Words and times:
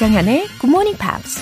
조정현의 0.00 0.46
Good 0.60 0.70
Morning 0.70 0.98
Pops. 0.98 1.40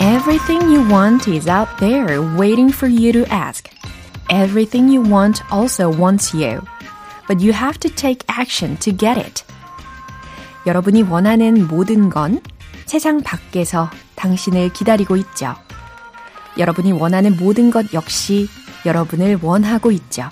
Everything 0.00 0.72
you 0.72 0.82
want 0.90 1.28
is 1.28 1.48
out 1.48 1.68
there 1.78 2.20
waiting 2.36 2.72
for 2.72 2.88
you 2.88 3.12
to 3.12 3.24
ask. 3.32 3.70
Everything 4.30 4.88
you 4.88 5.02
want 5.02 5.42
also 5.52 5.90
wants 5.90 6.34
you. 6.34 6.60
But 7.28 7.40
you 7.40 7.52
have 7.52 7.78
to 7.80 7.88
take 7.88 8.24
action 8.28 8.76
to 8.78 8.92
get 8.92 9.18
it. 9.18 9.44
여러분이 10.66 11.02
원하는 11.02 11.68
모든 11.68 12.10
건 12.10 12.40
세상 12.86 13.22
밖에서 13.22 13.90
당신을 14.16 14.72
기다리고 14.72 15.16
있죠. 15.16 15.54
여러분이 16.58 16.92
원하는 16.92 17.36
모든 17.36 17.70
것 17.70 17.92
역시 17.92 18.48
여러분을 18.85 19.39
원하고 19.41 19.91
있죠. 19.91 20.29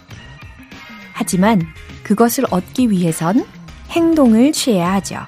하지만 1.14 1.62
그것을 2.04 2.46
얻기 2.50 2.90
위해선 2.90 3.46
행동을 3.90 4.52
취해야 4.52 4.94
하죠. 4.94 5.20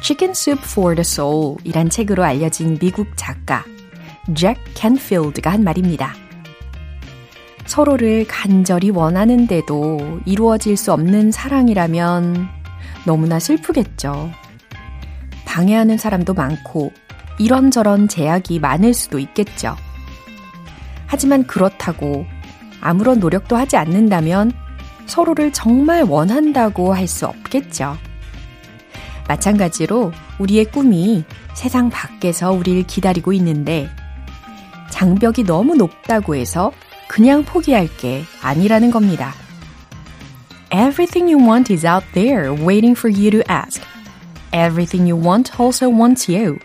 Chicken 0.00 0.30
Soup 0.30 0.62
for 0.64 0.94
the 0.94 1.00
Soul 1.00 1.56
이란 1.64 1.90
책으로 1.90 2.22
알려진 2.22 2.78
미국 2.78 3.08
작가 3.16 3.64
잭 4.34 4.56
캔필드가 4.74 5.50
한 5.50 5.64
말입니다. 5.64 6.14
서로를 7.66 8.26
간절히 8.28 8.90
원하는데도 8.90 10.20
이루어질 10.24 10.76
수 10.76 10.92
없는 10.92 11.32
사랑이라면 11.32 12.48
너무나 13.04 13.38
슬프겠죠. 13.38 14.30
방해하는 15.44 15.98
사람도 15.98 16.34
많고 16.34 16.92
이런저런 17.38 18.08
제약이 18.08 18.60
많을 18.60 18.94
수도 18.94 19.18
있겠죠. 19.18 19.76
하지만 21.06 21.46
그렇다고 21.46 22.26
아무런 22.80 23.20
노력도 23.20 23.56
하지 23.56 23.76
않는다면 23.76 24.52
서로를 25.06 25.52
정말 25.52 26.02
원한다고 26.02 26.94
할 26.94 27.06
수 27.06 27.26
없겠죠. 27.26 27.96
마찬가지로 29.28 30.12
우리의 30.38 30.66
꿈이 30.66 31.24
세상 31.54 31.90
밖에서 31.90 32.52
우리를 32.52 32.82
기다리고 32.84 33.32
있는데 33.34 33.88
장벽이 34.90 35.44
너무 35.44 35.74
높다고 35.76 36.36
해서 36.36 36.72
그냥 37.08 37.44
포기할 37.44 37.88
게 37.96 38.24
아니라는 38.42 38.90
겁니다. 38.90 39.34
Everything 40.72 41.32
you 41.32 41.38
want 41.38 41.72
is 41.72 41.86
out 41.86 42.04
there 42.12 42.50
waiting 42.52 42.98
for 42.98 43.10
you 43.10 43.30
to 43.30 43.42
ask. 43.48 43.80
Everything 44.52 45.08
you 45.08 45.16
want 45.16 45.52
also 45.60 45.88
wants 45.88 46.28
you. 46.32 46.58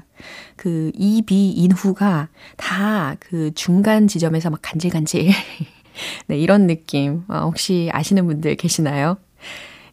그 0.57 0.91
이비 0.95 1.51
인후가 1.53 2.29
다 2.57 3.17
그 3.21 3.53
중간 3.55 4.09
지점에서 4.09 4.51
막 4.51 4.59
간질간질. 4.63 5.31
네, 6.27 6.37
이런 6.39 6.67
느낌. 6.67 7.23
어, 7.29 7.43
혹시 7.45 7.91
아시는 7.93 8.27
분들 8.27 8.57
계시나요? 8.57 9.19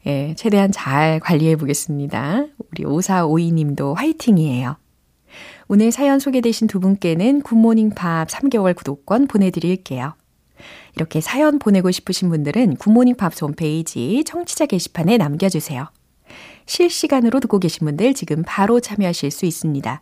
예, 0.07 0.33
최대한 0.35 0.71
잘 0.71 1.19
관리해 1.19 1.55
보겠습니다. 1.55 2.45
우리 2.71 2.83
5452님도 2.83 3.93
화이팅이에요. 3.93 4.77
오늘 5.67 5.91
사연 5.91 6.19
소개되신 6.19 6.67
두 6.67 6.79
분께는 6.79 7.41
굿모닝 7.41 7.91
팝 7.91 8.27
3개월 8.27 8.75
구독권 8.75 9.27
보내드릴게요. 9.27 10.15
이렇게 10.95 11.21
사연 11.21 11.59
보내고 11.59 11.91
싶으신 11.91 12.29
분들은 12.29 12.75
굿모닝 12.75 13.15
팝 13.15 13.39
홈페이지 13.41 14.23
청취자 14.25 14.65
게시판에 14.65 15.17
남겨주세요. 15.17 15.87
실시간으로 16.65 17.39
듣고 17.39 17.59
계신 17.59 17.85
분들 17.85 18.13
지금 18.13 18.43
바로 18.45 18.79
참여하실 18.79 19.31
수 19.31 19.45
있습니다. 19.45 20.01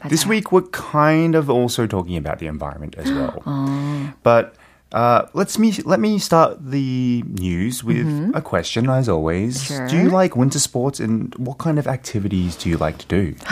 This 0.08 0.24
맞아요. 0.24 0.28
week 0.30 0.50
we're 0.52 0.66
kind 0.72 1.34
of 1.36 1.48
also 1.48 1.86
talking 1.86 2.16
about 2.16 2.38
the 2.40 2.46
environment 2.48 2.96
as 2.98 3.06
well. 3.12 3.38
But 4.24 4.54
uh, 4.90 5.26
let's 5.32 5.58
me 5.58 5.72
let 5.86 6.00
me 6.00 6.18
start 6.18 6.58
the 6.60 7.22
news 7.26 7.84
with 7.84 8.06
a 8.34 8.42
question, 8.42 8.90
as 8.90 9.08
always. 9.08 9.62
Sure. 9.62 9.86
Do 9.86 9.96
you 9.96 10.10
like 10.10 10.34
winter 10.36 10.58
sports, 10.58 10.98
and 10.98 11.32
what 11.38 11.58
kind 11.58 11.78
of 11.78 11.86
activities 11.86 12.56
do 12.56 12.68
you 12.68 12.76
like 12.78 12.98
to 12.98 13.06
do? 13.06 13.34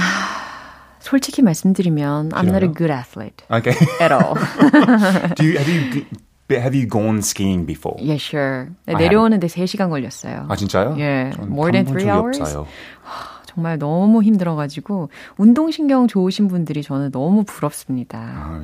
솔직히 1.00 1.40
말씀드리면 1.42 2.32
I'm 2.34 2.46
not 2.46 2.62
a 2.62 2.68
싫어요? 2.68 2.74
good 2.74 2.90
athlete 2.90 3.42
Okay. 3.50 3.74
at 4.00 4.12
all. 4.12 4.34
do 5.34 5.44
you 5.44 5.56
have 5.56 5.68
you 5.68 5.80
g- 6.02 6.06
have 6.58 6.74
you 6.74 6.84
gone 6.86 7.22
skiing 7.22 7.64
before? 7.64 7.96
yeah, 7.98 8.18
sure. 8.18 8.68
네, 8.86 8.94
I 8.94 9.08
내려오는데 9.08 9.46
3시간 9.46 9.88
걸렸어요. 9.88 10.46
아 10.50 10.56
진짜요? 10.56 10.96
예, 10.98 11.32
전 11.34 11.48
more 11.48 11.72
than 11.72 11.86
가본 11.86 11.92
three 11.94 12.04
적이 12.04 12.10
hours? 12.10 12.38
정말 13.55 13.79
너무 13.79 14.21
힘들어가지고 14.21 15.09
운동신경 15.37 16.07
좋으신 16.07 16.49
분들이 16.49 16.83
저는 16.83 17.11
너무 17.11 17.43
부럽습니다. 17.45 18.19
아? 18.19 18.61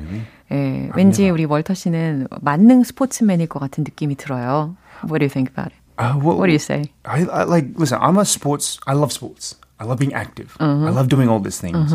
예, 0.52 0.90
왠지 0.94 1.30
우리 1.30 1.46
월터 1.46 1.72
씨는 1.74 2.28
만능 2.42 2.84
스포츠맨일 2.84 3.46
것 3.48 3.58
같은 3.58 3.84
느낌이 3.84 4.16
들어요. 4.16 4.76
What 5.02 5.18
do 5.18 5.24
you 5.24 5.30
think 5.30 5.50
about 5.50 5.72
it? 5.72 5.80
Uh, 5.98 6.16
well, 6.18 6.36
What 6.36 6.46
do 6.46 6.52
you 6.52 6.58
say? 6.58 6.84
I, 7.04 7.24
I 7.24 7.44
like 7.44 7.72
listen. 7.78 7.98
I'm 8.00 8.18
a 8.18 8.24
sports. 8.24 8.78
I 8.86 8.92
love 8.94 9.12
sports. 9.12 9.56
I 9.80 9.84
love 9.84 9.98
being 9.98 10.14
active. 10.14 10.56
Uh-huh. 10.60 10.86
I 10.86 10.90
love 10.90 11.08
doing 11.08 11.28
all 11.28 11.40
these 11.40 11.58
things. 11.58 11.92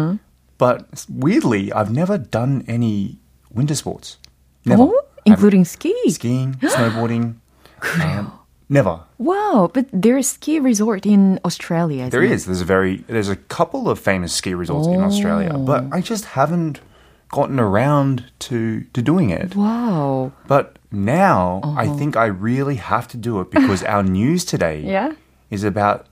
But 0.58 0.86
weirdly, 1.10 1.72
I've 1.72 1.92
never 1.94 2.18
done 2.18 2.64
any 2.68 3.18
winter 3.54 3.76
sports. 3.76 4.18
Never. 4.66 4.84
Oh, 4.84 5.02
including 5.26 5.66
ski. 5.66 5.94
skiing, 6.10 6.56
snowboarding. 6.62 7.36
um, 8.02 8.32
never. 8.70 9.02
Wow, 9.18 9.70
but 9.74 9.86
there's 9.92 10.28
ski 10.30 10.60
resort 10.60 11.06
in 11.06 11.40
Australia. 11.46 12.10
There 12.10 12.24
is. 12.24 12.46
There's 12.46 12.62
a 12.62 12.66
very. 12.66 12.98
There's 13.08 13.30
a 13.30 13.36
couple 13.36 13.90
of 13.90 14.00
famous 14.00 14.34
ski 14.34 14.54
resorts 14.54 14.88
in 14.88 15.02
Australia, 15.02 15.54
but 15.58 15.86
I 15.92 16.02
just 16.02 16.26
haven't 16.26 16.82
gotten 17.30 17.60
around 17.60 18.26
to 18.40 18.82
to 18.94 19.02
doing 19.02 19.30
it. 19.30 19.56
Wow. 19.56 20.32
But 20.48 20.78
now 20.92 21.62
I 21.64 21.88
think 21.98 22.16
I 22.16 22.26
really 22.28 22.76
have 22.76 23.08
to 23.10 23.18
do 23.18 23.42
it 23.42 23.52
because 23.52 23.84
our 23.84 24.04
news 24.20 24.46
today 24.46 24.82
Yeah. 24.82 25.14
is 25.50 25.64
about 25.66 26.08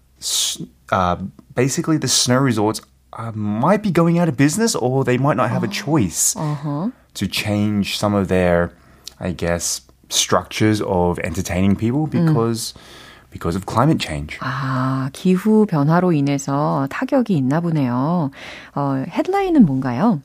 uh, 0.92 1.16
basically 1.54 1.98
the 1.98 2.08
snow 2.10 2.38
resorts 2.38 2.82
uh, 3.14 3.32
might 3.34 3.82
be 3.82 3.92
going 3.92 4.20
out 4.20 4.28
of 4.28 4.36
business 4.36 4.76
or 4.76 5.04
they 5.06 5.18
might 5.18 5.38
not 5.38 5.50
have 5.50 5.64
a 5.64 5.68
choice 5.70 6.34
to 7.14 7.28
change 7.28 7.98
some 7.98 8.14
of 8.14 8.28
their, 8.28 8.74
I 9.20 9.32
guess, 9.32 9.82
structures 10.10 10.82
of 10.82 11.20
entertaining 11.24 11.76
people 11.76 12.08
because 12.08 12.74
because 13.32 13.56
of 13.58 13.66
climate 13.66 14.00
change. 14.00 14.38
아, 14.42 15.10
기후 15.12 15.66
변화로 15.66 16.14
인해서 16.14 16.88
타격이 16.90 17.36
있나 17.36 17.60
보네요. 17.60 18.32
어, 18.76 19.04
헤드라인은 19.10 19.66
뭔가요? 19.66 20.22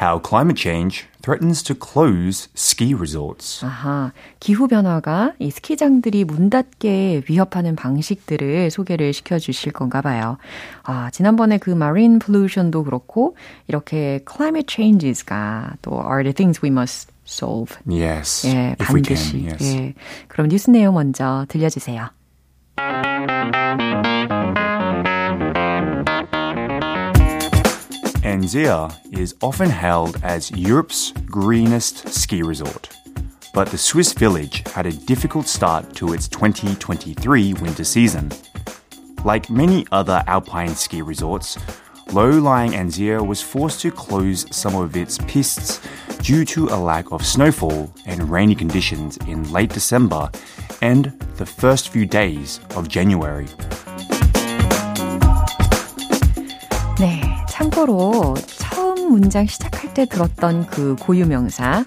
How 0.00 0.20
climate 0.24 0.56
change 0.56 1.06
threatens 1.22 1.60
to 1.64 1.74
close 1.74 2.48
ski 2.56 2.94
resorts. 2.94 3.64
아하, 3.64 4.12
기후 4.38 4.68
변화가 4.68 5.34
이 5.40 5.50
스키장들이 5.50 6.24
문 6.24 6.50
닫게 6.50 7.22
위협하는 7.28 7.74
방식들을 7.74 8.70
소개를 8.70 9.12
시켜 9.12 9.40
주실 9.40 9.72
건가 9.72 10.00
봐요. 10.00 10.38
아, 10.84 11.10
지난번에 11.10 11.58
그 11.58 11.70
marine 11.70 12.20
pollution도 12.20 12.84
그렇고 12.84 13.36
이렇게 13.66 14.20
climate 14.28 14.66
changes가 14.68 15.74
또 15.82 16.00
are 16.00 16.22
the 16.22 16.32
things 16.32 16.60
we 16.64 16.70
must 16.70 17.10
solve. 17.27 17.77
Yes, 17.87 18.45
예, 18.45 18.75
if 18.79 18.89
we 18.93 19.01
반드시. 19.01 19.31
can. 19.31 19.43
Yes. 19.49 19.63
예. 19.75 19.93
그럼 20.27 20.47
뉴스 20.49 20.69
내용 20.69 20.95
먼저 20.95 21.45
들려주세요. 21.47 22.09
Anzia 28.23 28.91
is 29.11 29.35
often 29.41 29.69
hailed 29.69 30.17
as 30.23 30.49
Europe's 30.51 31.11
greenest 31.25 32.07
ski 32.09 32.41
resort. 32.41 32.89
But 33.53 33.67
the 33.69 33.77
Swiss 33.77 34.13
village 34.13 34.63
had 34.73 34.85
a 34.85 34.91
difficult 34.91 35.47
start 35.47 35.93
to 35.95 36.13
its 36.13 36.27
2023 36.27 37.53
winter 37.55 37.83
season. 37.83 38.31
Like 39.23 39.49
many 39.49 39.85
other 39.91 40.23
alpine 40.27 40.75
ski 40.75 41.01
resorts, 41.01 41.57
low-lying 42.11 42.71
Anzia 42.71 43.25
was 43.25 43.41
forced 43.41 43.81
to 43.81 43.91
close 43.91 44.45
some 44.51 44.75
of 44.75 44.95
its 44.95 45.17
pistes 45.19 45.79
due 46.21 46.45
to 46.45 46.67
a 46.69 46.77
lack 46.77 47.11
of 47.11 47.25
snowfall 47.25 47.89
and 48.05 48.29
rainy 48.29 48.55
conditions 48.55 49.17
in 49.27 49.51
late 49.51 49.73
December 49.73 50.29
and 50.81 51.11
the 51.37 51.45
first 51.45 51.89
few 51.89 52.05
days 52.05 52.59
of 52.75 52.87
January. 52.87 53.47
네, 56.99 57.21
참고로 57.49 58.35
처음 58.45 59.09
문장 59.09 59.45
시작할 59.45 59.93
때 59.93 60.05
들었던 60.05 60.67
그 60.67 60.95
고유명사 60.95 61.85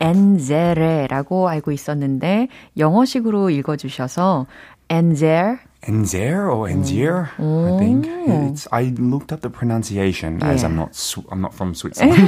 엔제레라고 0.00 1.48
알고 1.48 1.72
있었는데 1.72 2.48
영어식으로 2.76 3.50
읽어주셔서 3.50 4.46
엔젤 4.90 5.60
Enzer 5.87 6.51
or 6.53 6.67
Enzier, 6.67 7.29
I 7.39 7.77
think. 7.79 8.05
It's, 8.05 8.67
I 8.71 8.93
looked 8.99 9.31
up 9.31 9.41
the 9.41 9.49
pronunciation 9.49 10.43
as 10.43 10.61
Yeah. 10.61 10.67
I'm 10.67 10.75
not 10.75 10.93
Sw- 10.93 11.25
I'm 11.31 11.39
not 11.41 11.53
from 11.53 11.73
Switzerland, 11.73 12.27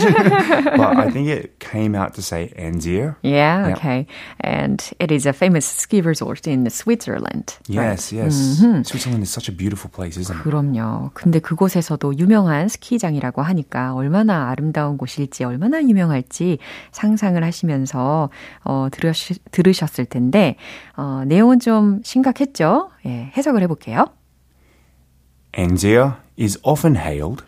but 0.78 0.98
I 0.98 1.12
think 1.12 1.28
it 1.28 1.60
came 1.60 1.94
out 1.94 2.14
to 2.16 2.22
say 2.22 2.54
Enzier. 2.56 3.18
Yeah, 3.22 3.68
Yeah. 3.68 3.74
okay. 3.76 4.08
And 4.40 4.82
it 5.00 5.12
is 5.12 5.26
a 5.26 5.34
famous 5.34 5.66
ski 5.66 6.00
resort 6.02 6.48
in 6.48 6.70
Switzerland. 6.70 7.58
Yes, 7.68 8.14
yes. 8.14 8.34
Switzerland 8.88 9.22
is 9.24 9.30
such 9.30 9.50
a 9.50 9.52
beautiful 9.52 9.92
place, 9.92 10.16
isn't 10.18 10.34
it? 10.34 10.44
그럼요. 10.44 11.12
근데 11.14 11.40
그곳에서도 11.40 12.18
유명한 12.18 12.70
스키장이라고 12.70 13.42
하니까 13.42 13.94
얼마나 13.94 14.50
아름다운 14.50 14.98
곳일지, 14.98 15.44
얼마나 15.44 15.82
유명할지 15.84 16.58
상상을 16.94 17.44
하시면서 17.44 18.30
어, 18.64 18.88
들으시, 18.92 19.36
들으셨을 19.52 20.06
텐데 20.06 20.56
어, 20.96 21.24
내용은 21.28 21.60
좀 21.60 22.00
심각했죠? 22.04 22.90
예, 23.06 23.32
해석을 23.36 23.62
해볼게요. 23.64 24.06
Enzier 25.58 26.14
is 26.40 26.60
often 26.64 26.96
hailed 26.96 27.44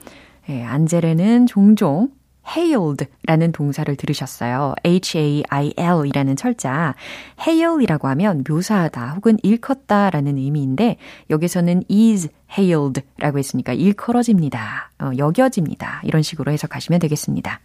예, 0.50 0.64
안젤에는 0.64 1.48
종종 1.48 2.10
hailed라는 2.46 3.54
동사를 3.54 3.96
들으셨어요. 3.96 4.76
H-A-I-L 4.84 6.06
이라는 6.08 6.36
철자. 6.36 6.96
hail이라고 7.40 8.10
하면 8.10 8.44
묘사하다 8.48 9.14
혹은 9.14 9.38
일컫다라는 9.44 10.38
의미인데 10.38 10.98
여기서는 11.30 11.84
is 11.90 12.30
hailed라고 12.58 13.38
했으니까 13.38 13.72
일컬어집니다. 13.74 14.92
어, 15.00 15.12
여겨집니다. 15.18 16.02
이런 16.04 16.22
식으로 16.22 16.52
해석하시면 16.52 17.00
되겠습니다. 17.00 17.62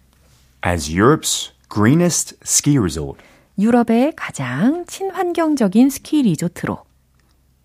as 0.64 0.90
Europe's 0.92 1.50
greenest 1.68 2.36
ski 2.44 2.78
resort. 2.78 3.20
유럽의 3.58 4.12
가장 4.14 4.84
친환경적인 4.86 5.90
스키 5.90 6.22
리조트로. 6.22 6.87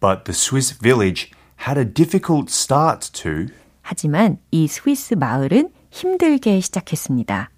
But 0.02 0.24
the 0.24 0.32
Swiss 0.32 0.72
village 0.78 1.30
had 1.66 1.78
a 1.78 1.84
difficult 1.84 2.50
start 2.50 3.10
to 3.22 3.46
하지만 3.82 4.38
이 4.50 4.68
스위스 4.68 5.14
마을은 5.14 5.70
힘들게 5.90 6.60
시작했습니다. 6.60 7.50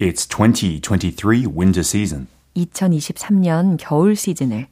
its 0.00 0.28
2023 0.28 1.46
winter 1.46 1.80
season. 1.80 2.26
2023년 2.56 3.76
겨울 3.78 4.14
시즌을 4.14 4.68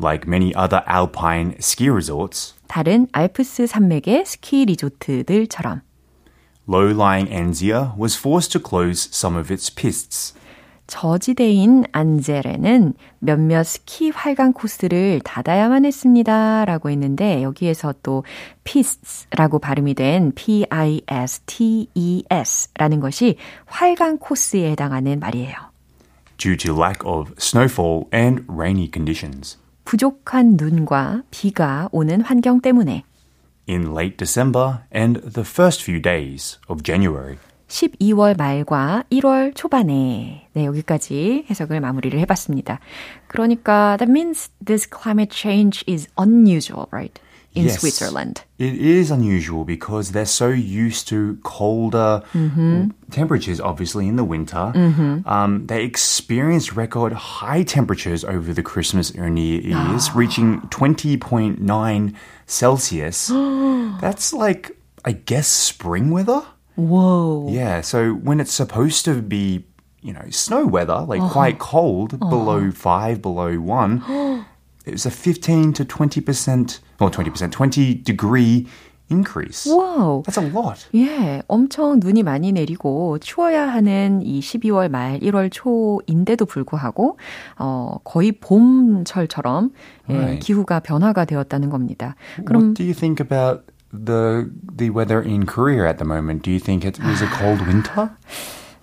Like 0.00 0.26
many 0.26 0.52
other 0.56 0.82
alpine 0.88 1.54
ski 1.60 1.88
resorts, 1.88 2.54
다른 2.66 3.06
알프스 3.12 3.66
산맥의 3.66 4.24
스키 4.26 4.64
리조트들처럼 4.64 5.82
low-lying 6.68 7.28
Anzia 7.28 7.96
was 7.96 8.16
forced 8.16 8.52
to 8.52 8.60
close 8.60 9.08
some 9.12 9.36
of 9.36 9.50
its 9.50 9.68
pists. 9.70 10.34
저지대인 10.87 11.83
안젤에는 11.91 12.93
몇몇 13.19 13.63
스키 13.63 14.09
활강 14.09 14.53
코스를 14.53 15.19
닫아야만 15.23 15.85
했습니다. 15.85 16.65
라고 16.65 16.89
했는데 16.89 17.43
여기에서 17.43 17.93
또 18.01 18.23
pists라고 18.63 19.59
발음이 19.59 19.93
된 19.93 20.31
P-I-S-T-E-S 20.33 20.69
라는 22.75 22.99
것이 22.99 23.35
활강 23.65 24.17
코스에 24.17 24.71
해당하는 24.71 25.19
말이에요. 25.19 25.53
Due 26.37 26.55
to 26.57 26.73
lack 26.73 27.01
of 27.05 27.33
snowfall 27.37 28.05
and 28.13 28.43
rainy 28.49 28.89
conditions. 28.91 29.57
부족한 29.85 30.55
눈과 30.57 31.23
비가 31.31 31.89
오는 31.91 32.21
환경 32.21 32.61
때문에 32.61 33.03
In 33.69 33.91
late 33.91 34.15
December 34.17 34.79
and 34.95 35.19
the 35.33 35.45
first 35.45 35.83
few 35.83 36.01
days 36.01 36.57
of 36.69 36.83
January. 36.83 37.37
12월 37.68 38.36
말과 38.36 39.04
1월 39.10 39.54
초반에 39.54 40.46
네, 40.52 40.66
여기까지 40.66 41.46
해석을 41.48 41.80
마무리를 41.80 42.18
해봤습니다. 42.20 42.80
그러니까 43.28 43.96
that 43.98 44.10
means 44.10 44.50
this 44.64 44.86
climate 44.86 45.30
change 45.34 45.82
is 45.88 46.06
unusual, 46.18 46.86
right? 46.92 47.18
In 47.54 47.64
Yes. 47.66 47.80
Switzerland. 47.80 48.44
It 48.58 48.72
is 48.80 49.10
unusual 49.10 49.64
because 49.66 50.12
they're 50.12 50.24
so 50.24 50.48
used 50.48 51.06
to 51.08 51.36
colder 51.42 52.22
temperatures, 53.10 53.60
obviously, 53.60 54.08
in 54.08 54.16
the 54.16 54.24
winter. 54.24 54.72
Um, 55.26 55.66
they 55.66 55.84
experienced 55.84 56.74
record 56.74 57.12
high 57.12 57.62
temperatures 57.62 58.24
over 58.24 58.54
the 58.54 58.62
Christmas 58.62 59.10
and 59.10 59.34
New 59.34 59.60
Year's, 59.60 60.14
reaching 60.14 60.62
20.9 60.70 61.60
Celsius. 62.46 63.28
That's 64.00 64.32
like, 64.32 64.72
I 65.04 65.12
guess, 65.12 65.46
spring 65.46 66.10
weather? 66.10 66.40
Whoa. 66.77 67.47
Yeah, 67.49 67.81
so 67.81 68.13
when 68.13 68.39
it's 68.39 68.53
supposed 68.53 69.03
to 69.05 69.21
be, 69.21 69.65
you 70.01 70.13
know, 70.13 70.25
snow 70.29 70.65
weather, 70.65 70.99
like 71.07 71.21
quite 71.21 71.57
cold, 71.59 72.19
below 72.19 72.69
five, 72.71 73.21
below 73.21 73.55
one, 73.59 74.01
it 74.85 74.91
was 74.93 75.05
a 75.05 75.11
15 75.11 75.73
to 75.73 75.83
20%, 75.85 76.79
or 77.01 77.09
20%, 77.09 77.51
20 77.51 77.93
degree 77.95 78.67
increase. 79.09 79.65
Wow. 79.65 80.21
That's 80.25 80.37
a 80.37 80.51
lot. 80.51 80.85
예, 80.93 81.41
엄청 81.47 81.99
눈이 82.01 82.23
많이 82.23 82.51
내리고 82.51 83.17
추워야 83.19 83.67
하는 83.71 84.21
이 84.21 84.41
12월 84.41 84.89
말 84.89 85.19
1월 85.21 85.49
초인데도 85.51 86.45
불구하고 86.45 87.17
어 87.57 87.97
거의 88.03 88.33
봄철처럼 88.33 89.71
예, 90.09 90.13
Right. 90.13 90.39
기후가 90.45 90.81
변화가 90.81 91.23
되었다는 91.25 91.69
겁니다. 91.69 92.15
그럼 92.45 92.63
what 92.63 92.73
do 92.75 92.83
you 92.83 92.93
think 92.93 93.23
about 93.25 93.63
the 93.96 94.50
the 94.74 94.90
weather 94.90 95.20
in 95.20 95.46
Korea 95.46 95.88
at 95.88 95.98
the 95.98 96.04
moment? 96.04 96.42
Do 96.42 96.50
you 96.50 96.58
think 96.58 96.84
it 96.84 96.98
was 96.98 97.22
a 97.22 97.26
cold 97.26 97.60
winter? 97.66 98.10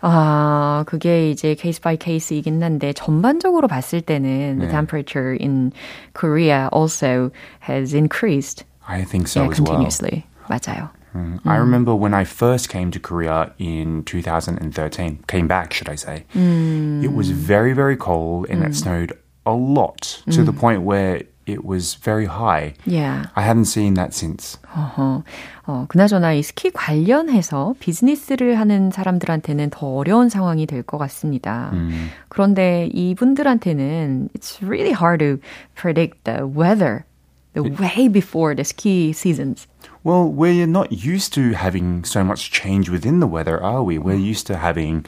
아, 0.01 0.83
그게 0.87 1.29
이제 1.29 1.55
케이스 1.55 1.81
바이 1.81 1.97
케이스이긴 1.97 2.63
한데 2.63 2.93
전반적으로 2.93 3.67
봤을 3.67 4.01
때는 4.01 4.59
the 4.59 4.69
temperature 4.69 5.33
in 5.33 5.73
Korea 6.13 6.69
also 6.71 7.31
has 7.59 7.93
increased 7.93 8.63
I 8.87 9.03
think 9.03 9.27
so 9.27 9.41
yeah, 9.41 9.51
as 9.51 9.59
well. 9.59 9.75
continuously. 9.75 10.25
맞아요. 10.47 10.89
Mm. 11.13 11.39
I 11.45 11.57
remember 11.57 11.93
when 11.95 12.13
I 12.13 12.23
first 12.23 12.69
came 12.69 12.91
to 12.91 12.99
Korea 12.99 13.51
in 13.57 14.03
2013, 14.05 15.25
came 15.27 15.47
back, 15.47 15.73
should 15.73 15.89
I 15.89 15.95
say. 15.95 16.23
It 16.33 17.13
was 17.13 17.31
very, 17.31 17.73
very 17.73 17.97
cold 17.97 18.45
and 18.49 18.63
it 18.63 18.75
snowed 18.75 19.13
a 19.45 19.53
lot 19.53 20.21
to 20.31 20.43
the 20.43 20.53
point 20.53 20.83
where 20.83 21.23
it 21.45 21.65
was 21.65 21.95
very 21.95 22.25
high. 22.25 22.73
Yeah. 22.85 23.27
I 23.35 23.41
haven't 23.41 23.65
seen 23.65 23.95
that 23.95 24.13
since. 24.13 24.57
어허. 24.75 25.23
어, 25.65 25.85
그나저나 25.87 26.33
이 26.33 26.43
스키 26.43 26.69
관련해서 26.71 27.75
비즈니스를 27.79 28.59
하는 28.59 28.91
사람들한테는 28.91 29.69
더 29.71 29.87
어려운 29.95 30.29
상황이 30.29 30.65
될 30.65 30.83
것 30.83 30.97
같습니다. 30.97 31.71
그런데 32.29 32.89
이분들한테는 32.93 34.29
it's 34.35 34.61
really 34.61 34.93
hard 34.93 35.19
to 35.19 35.37
predict 35.75 36.23
the 36.23 36.43
weather 36.45 37.05
the 37.53 37.63
way 37.81 38.07
before 38.07 38.55
the 38.55 38.63
ski 38.63 39.11
seasons. 39.11 39.67
Well, 40.03 40.29
we're 40.31 40.67
not 40.67 40.91
used 40.91 41.33
to 41.33 41.51
having 41.53 42.05
so 42.05 42.23
much 42.23 42.51
change 42.51 42.89
within 42.89 43.19
the 43.19 43.27
weather, 43.27 43.61
are 43.61 43.83
we? 43.83 43.97
We're 43.97 44.15
used 44.15 44.47
to 44.47 44.55
having 44.57 45.03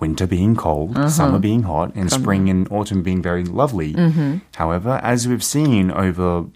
winter 0.00 0.26
being 0.26 0.56
cold, 0.56 0.96
uh-huh. 0.96 1.08
summer 1.08 1.38
being 1.38 1.62
hot, 1.64 1.92
and 1.94 2.10
spring 2.10 2.48
and 2.48 2.70
autumn 2.70 3.02
being 3.02 3.22
very 3.22 3.44
lovely. 3.44 3.94
Mm-hmm. 3.94 4.38
However, 4.54 5.00
as 5.02 5.26
we've 5.26 5.44
seen 5.44 5.90
over 5.90 6.46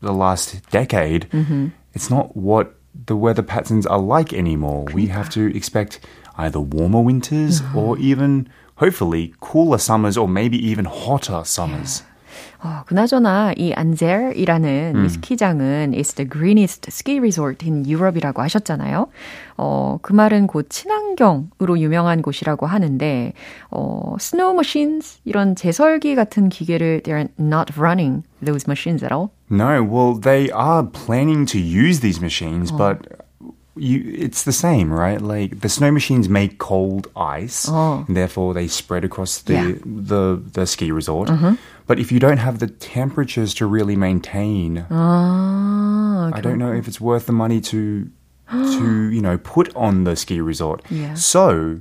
the 0.00 0.12
last 0.12 0.68
decade, 0.70 1.28
mm-hmm. 1.30 1.68
it's 1.92 2.10
not 2.10 2.36
what 2.36 2.74
the 3.06 3.16
weather 3.16 3.42
patterns 3.42 3.86
are 3.86 3.98
like 3.98 4.32
anymore. 4.32 4.86
We 4.92 5.06
have 5.06 5.30
to 5.30 5.54
expect 5.56 6.00
either 6.36 6.60
warmer 6.60 7.00
winters 7.00 7.60
uh-huh. 7.60 7.78
or 7.78 7.98
even, 7.98 8.48
hopefully, 8.76 9.34
cooler 9.40 9.78
summers 9.78 10.16
or 10.16 10.28
maybe 10.28 10.58
even 10.66 10.84
hotter 10.84 11.42
summers. 11.44 12.02
어, 12.60 12.82
그나저나 12.86 13.52
이 13.56 13.72
안젤이라는 13.72 15.04
이 15.04 15.08
스키장은 15.08 15.94
is 15.94 16.14
the 16.14 16.28
greenest 16.28 16.88
ski 16.90 17.18
resort 17.18 17.64
in 17.64 17.84
Europe이라고 17.86 18.42
하셨잖아요. 18.42 19.06
어, 19.56 19.98
그 20.02 20.12
말은 20.12 20.46
곧 20.48 20.66
친환경으로 20.68 21.78
유명한 21.78 22.20
곳이라고 22.22 22.66
하는데 22.66 23.32
어, 23.70 24.16
snow 24.18 24.54
machines 24.54 25.20
이런 25.24 25.54
제설기 25.54 26.14
같은 26.14 26.48
기계를 26.48 27.02
they're 27.04 27.28
not 27.38 27.72
running 27.78 28.24
those 28.44 28.66
machines 28.68 29.04
at 29.04 29.12
all. 29.12 29.30
No, 29.50 29.82
well, 29.82 30.14
they 30.20 30.50
are 30.50 30.84
planning 30.84 31.46
to 31.46 31.58
use 31.58 32.00
these 32.00 32.20
machines, 32.20 32.70
but 32.70 33.17
you, 33.78 34.12
it's 34.16 34.42
the 34.44 34.52
same, 34.52 34.92
right? 34.92 35.20
Like 35.20 35.60
the 35.60 35.68
snow 35.68 35.90
machines 35.90 36.28
make 36.28 36.58
cold 36.58 37.08
ice, 37.16 37.66
Oh. 37.68 38.04
and 38.06 38.16
therefore 38.16 38.54
they 38.54 38.68
spread 38.68 39.04
across 39.04 39.38
the 39.38 39.54
Yeah. 39.54 39.72
the, 39.84 40.42
the 40.52 40.66
ski 40.66 40.90
resort. 40.92 41.28
Mm-hmm. 41.28 41.54
But 41.86 41.98
if 41.98 42.12
you 42.12 42.20
don't 42.20 42.38
have 42.38 42.58
the 42.58 42.66
temperatures 42.66 43.54
to 43.54 43.66
really 43.66 43.96
maintain, 43.96 44.84
ah, 44.90 46.30
아, 46.30 46.36
I 46.36 46.40
don't 46.40 46.58
know 46.58 46.72
if 46.72 46.86
it's 46.86 47.00
worth 47.00 47.26
the 47.26 47.32
money 47.32 47.60
to 47.72 48.10
to 48.50 49.10
you 49.16 49.22
know 49.22 49.38
put 49.38 49.74
on 49.74 50.04
the 50.04 50.14
ski 50.16 50.40
resort. 50.40 50.82
Yeah. 50.90 51.14
So 51.14 51.80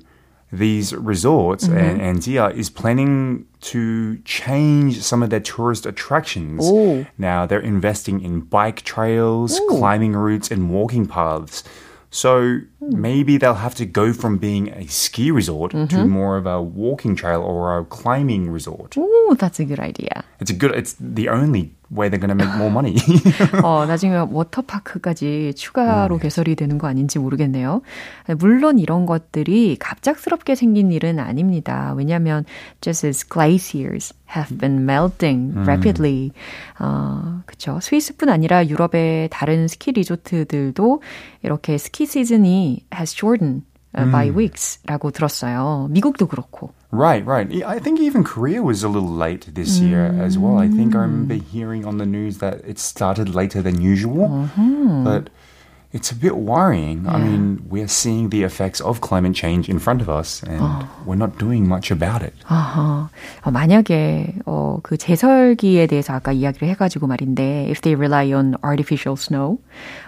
these 0.52 0.94
resorts 0.96 1.68
mm-hmm. 1.68 1.78
and, 1.78 2.02
and 2.02 2.24
Zia 2.24 2.48
is 2.50 2.70
planning 2.70 3.46
to 3.60 4.18
change 4.20 5.02
some 5.02 5.22
of 5.22 5.30
their 5.30 5.42
tourist 5.42 5.86
attractions. 5.86 6.62
Oh. 6.64 7.06
Now 7.18 7.46
they're 7.46 7.60
investing 7.60 8.24
in 8.24 8.42
bike 8.42 8.84
trails, 8.84 9.60
climbing 9.68 10.14
routes, 10.14 10.50
and 10.50 10.70
walking 10.70 11.06
paths. 11.06 11.64
So 12.10 12.60
maybe 12.80 13.38
they'll 13.38 13.56
have 13.56 13.76
to 13.76 13.86
go 13.86 14.14
from 14.14 14.38
being 14.38 14.70
a 14.70 14.88
ski 14.88 15.30
resort 15.30 15.72
to 15.72 15.78
mm-hmm. 15.78 16.10
more 16.10 16.38
of 16.38 16.46
a 16.46 16.62
walking 16.62 17.16
trail 17.16 17.42
or 17.42 17.78
a 17.78 17.86
climbing 17.86 18.50
resort. 18.50 18.96
Ooh, 18.98 19.36
that's 19.38 19.60
a 19.60 19.66
good 19.66 19.80
idea. 19.80 20.24
It's 20.40 20.52
a 20.52 20.54
good. 20.54 20.72
It's 20.72 20.96
the 21.00 21.30
only 21.30 21.76
way 21.92 22.10
they're 22.10 22.20
going 22.20 22.30
to 22.30 22.36
make 22.36 22.54
more 22.56 22.70
money. 22.70 22.96
어, 23.64 23.86
나중에 23.86 24.18
워터파크까지 24.18 25.54
추가로 25.56 26.18
개설이 26.18 26.56
되는 26.56 26.78
거 26.78 26.88
아닌지 26.88 27.20
모르겠네요. 27.20 27.82
물론 28.38 28.80
이런 28.80 29.06
것들이 29.06 29.78
갑작스럽게 29.80 30.56
생긴 30.56 30.92
일은 30.92 31.20
아닙니다. 31.20 31.94
왜냐하면 31.96 32.46
just 32.82 33.08
as 33.08 33.28
glaciers 33.28 34.14
have 34.36 34.58
been 34.58 34.84
melting 34.84 35.58
rapidly. 35.60 36.32
어, 36.80 37.42
그쵸. 37.46 37.80
스위스뿐 37.82 38.30
아니라 38.30 38.68
유럽의 38.68 39.30
다른 39.32 39.68
스키 39.68 39.92
리조트들도 39.92 41.02
이렇게 41.44 41.78
스키 41.78 42.06
시즌이 42.06 42.86
has 42.94 43.16
shortened 43.16 43.66
uh, 43.97 44.07
by 44.07 44.31
weeks라고 44.31 45.11
들었어요. 45.11 45.89
미국도 45.91 46.27
그렇고. 46.27 46.71
Right, 46.91 47.25
right. 47.27 47.51
Yeah, 47.51 47.69
I 47.69 47.79
think 47.79 48.01
even 48.01 48.23
Korea 48.25 48.63
was 48.63 48.85
a 48.85 48.89
little 48.89 49.09
late 49.09 49.49
this 49.55 49.81
year 49.81 50.15
as 50.21 50.37
well. 50.37 50.59
I 50.59 50.69
think 50.69 50.95
I 50.95 51.01
remember 51.01 51.35
hearing 51.35 51.87
on 51.87 51.97
the 51.97 52.05
news 52.05 52.39
that 52.39 52.61
it 52.67 52.79
started 52.79 53.35
later 53.35 53.63
than 53.63 53.81
usual. 53.81 54.49
But 55.03 55.31
it's 55.93 56.11
a 56.11 56.15
bit 56.15 56.37
worrying. 56.37 57.07
I 57.09 57.19
mean, 57.19 57.65
we're 57.69 57.89
seeing 57.89 58.29
the 58.29 58.43
effects 58.45 58.81
of 58.81 59.01
climate 59.01 59.35
change 59.35 59.69
in 59.69 59.79
front 59.79 60.01
of 60.01 60.09
us 60.09 60.43
and 60.43 60.87
we're 61.05 61.17
not 61.17 61.39
doing 61.39 61.69
much 61.69 61.91
about 61.91 62.23
it. 62.23 62.35
아하. 62.49 63.09
어, 63.43 63.51
만약에 63.51 64.41
어, 64.47 64.79
그 64.83 64.97
제설기에 64.97 65.87
대해서 65.87 66.15
아까 66.15 66.33
이야기를 66.33 66.69
해가지고 66.69 67.07
말인데, 67.07 67.69
if 67.71 67.81
they 67.83 67.95
rely 67.95 68.33
on 68.33 68.57
artificial 68.63 69.17
snow, 69.17 69.59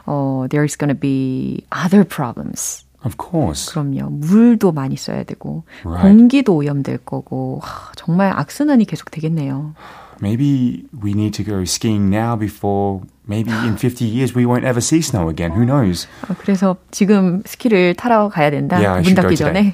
어, 0.06 0.46
there's 0.49 0.76
gonna 0.76 0.99
be 0.99 1.64
other 1.70 2.04
problems. 2.04 2.84
Of 3.06 3.15
course. 3.18 3.72
그럼요. 3.72 4.10
물도 4.10 4.72
많이 4.74 4.98
써야 4.98 5.24
되고, 5.24 5.63
Right. 5.86 6.01
공기도 6.01 6.56
오염될 6.56 7.00
거고, 7.06 7.60
하, 7.63 7.91
정말 7.96 8.32
악순환이 8.36 8.86
계속 8.86 9.10
되겠네요. 9.12 9.74
Maybe 10.22 10.84
we 11.01 11.12
need 11.12 11.32
to 11.41 11.46
go 11.46 11.62
skiing 11.63 12.13
now 12.13 12.38
before 12.38 13.00
maybe 13.25 13.53
in 13.53 13.77
50 13.77 14.03
years 14.06 14.36
we 14.36 14.44
won't 14.44 14.65
ever 14.65 14.79
see 14.79 15.00
snow 15.00 15.29
again. 15.29 15.51
Who 15.56 15.63
knows? 15.65 16.10
어, 16.27 16.36
그래서 16.38 16.75
지금 16.91 17.41
스키를 17.46 17.96
타러 17.96 18.27
가야 18.27 18.51
된다. 18.51 18.75
Yeah, 18.77 19.01
문 19.01 19.15
닫기 19.15 19.38
전에. 19.38 19.74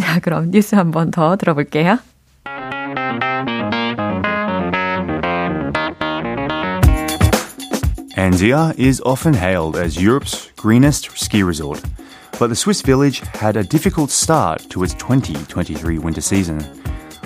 자, 0.00 0.20
그럼 0.20 0.50
뉴스 0.50 0.74
한번 0.74 1.10
더 1.10 1.36
들어볼게요. 1.36 1.98
Anzia 8.23 8.77
is 8.77 9.01
often 9.05 9.33
hailed 9.33 9.75
as 9.75 10.01
Europe's 10.01 10.51
greenest 10.55 11.17
ski 11.17 11.43
resort, 11.43 11.81
But 12.39 12.47
the 12.47 12.55
Swiss 12.55 12.81
village 12.81 13.19
had 13.35 13.57
a 13.57 13.65
difficult 13.65 14.09
start 14.09 14.61
to 14.69 14.81
its 14.81 14.93
2023 14.93 15.99
winter 15.99 16.21
season. 16.21 16.63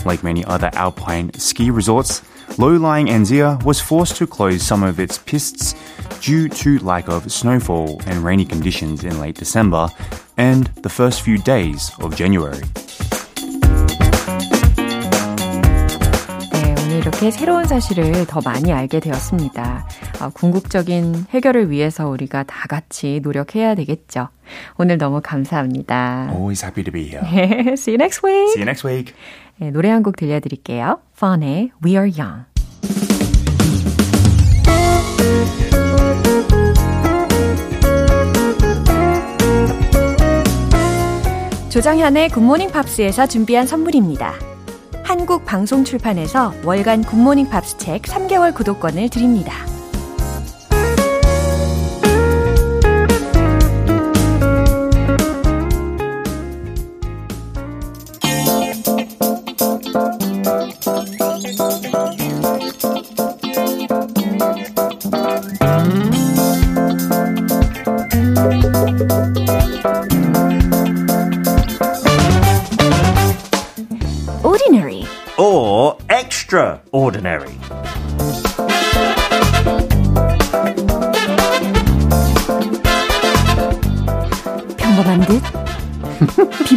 Like 0.05 0.23
many 0.23 0.43
other 0.45 0.71
alpine 0.73 1.31
ski 1.35 1.69
resorts, 1.69 2.23
low-lying 2.57 3.05
Anzia 3.07 3.63
was 3.63 3.79
forced 3.79 4.17
to 4.17 4.25
close 4.25 4.63
some 4.63 4.81
of 4.81 4.99
its 4.99 5.19
pistes 5.19 5.75
due 6.19 6.49
to 6.49 6.79
lack 6.79 7.07
of 7.09 7.31
snowfall 7.31 8.01
and 8.07 8.23
rainy 8.23 8.43
conditions 8.43 9.03
in 9.03 9.19
late 9.19 9.35
December 9.35 9.87
and 10.37 10.65
the 10.81 10.89
first 10.89 11.21
few 11.21 11.37
days 11.37 11.91
of 12.01 12.15
January. 12.15 12.61
네, 16.51 16.75
오늘 16.81 16.97
이렇게 16.97 17.29
새로운 17.29 17.65
사실을 17.65 18.25
더 18.25 18.41
많이 18.43 18.73
알게 18.73 18.99
되었습니다. 18.99 19.87
어, 20.20 20.30
궁극적인 20.30 21.26
해결을 21.30 21.70
위해서 21.70 22.08
우리가 22.08 22.42
다 22.44 22.66
같이 22.68 23.20
노력해야 23.22 23.74
되겠죠. 23.74 24.28
오늘 24.76 24.98
너무 24.98 25.20
감사합니다. 25.22 26.28
Always 26.32 26.64
happy 26.64 26.84
to 26.84 26.92
be 26.92 27.04
here. 27.04 27.72
See 27.74 27.94
you 27.94 27.98
next 28.02 28.24
week. 28.26 28.50
See 28.50 28.60
you 28.60 28.64
next 28.68 28.86
week. 28.86 29.14
네, 29.58 29.70
노래 29.70 29.90
한 29.90 30.02
곡 30.02 30.16
들려드릴게요. 30.16 31.00
Fun의 31.16 31.70
We 31.84 31.92
Are 31.96 32.10
Young. 32.16 32.44
조장현의 41.70 42.30
굿모닝 42.30 42.70
팝스에서 42.72 43.26
준비한 43.26 43.66
선물입니다. 43.66 44.34
한국 45.04 45.44
방송 45.44 45.84
출판에서 45.84 46.52
월간 46.64 47.02
굿모닝 47.04 47.48
팝스 47.50 47.78
책 47.78 48.02
3개월 48.02 48.54
구독권을 48.54 49.08
드립니다. 49.10 49.52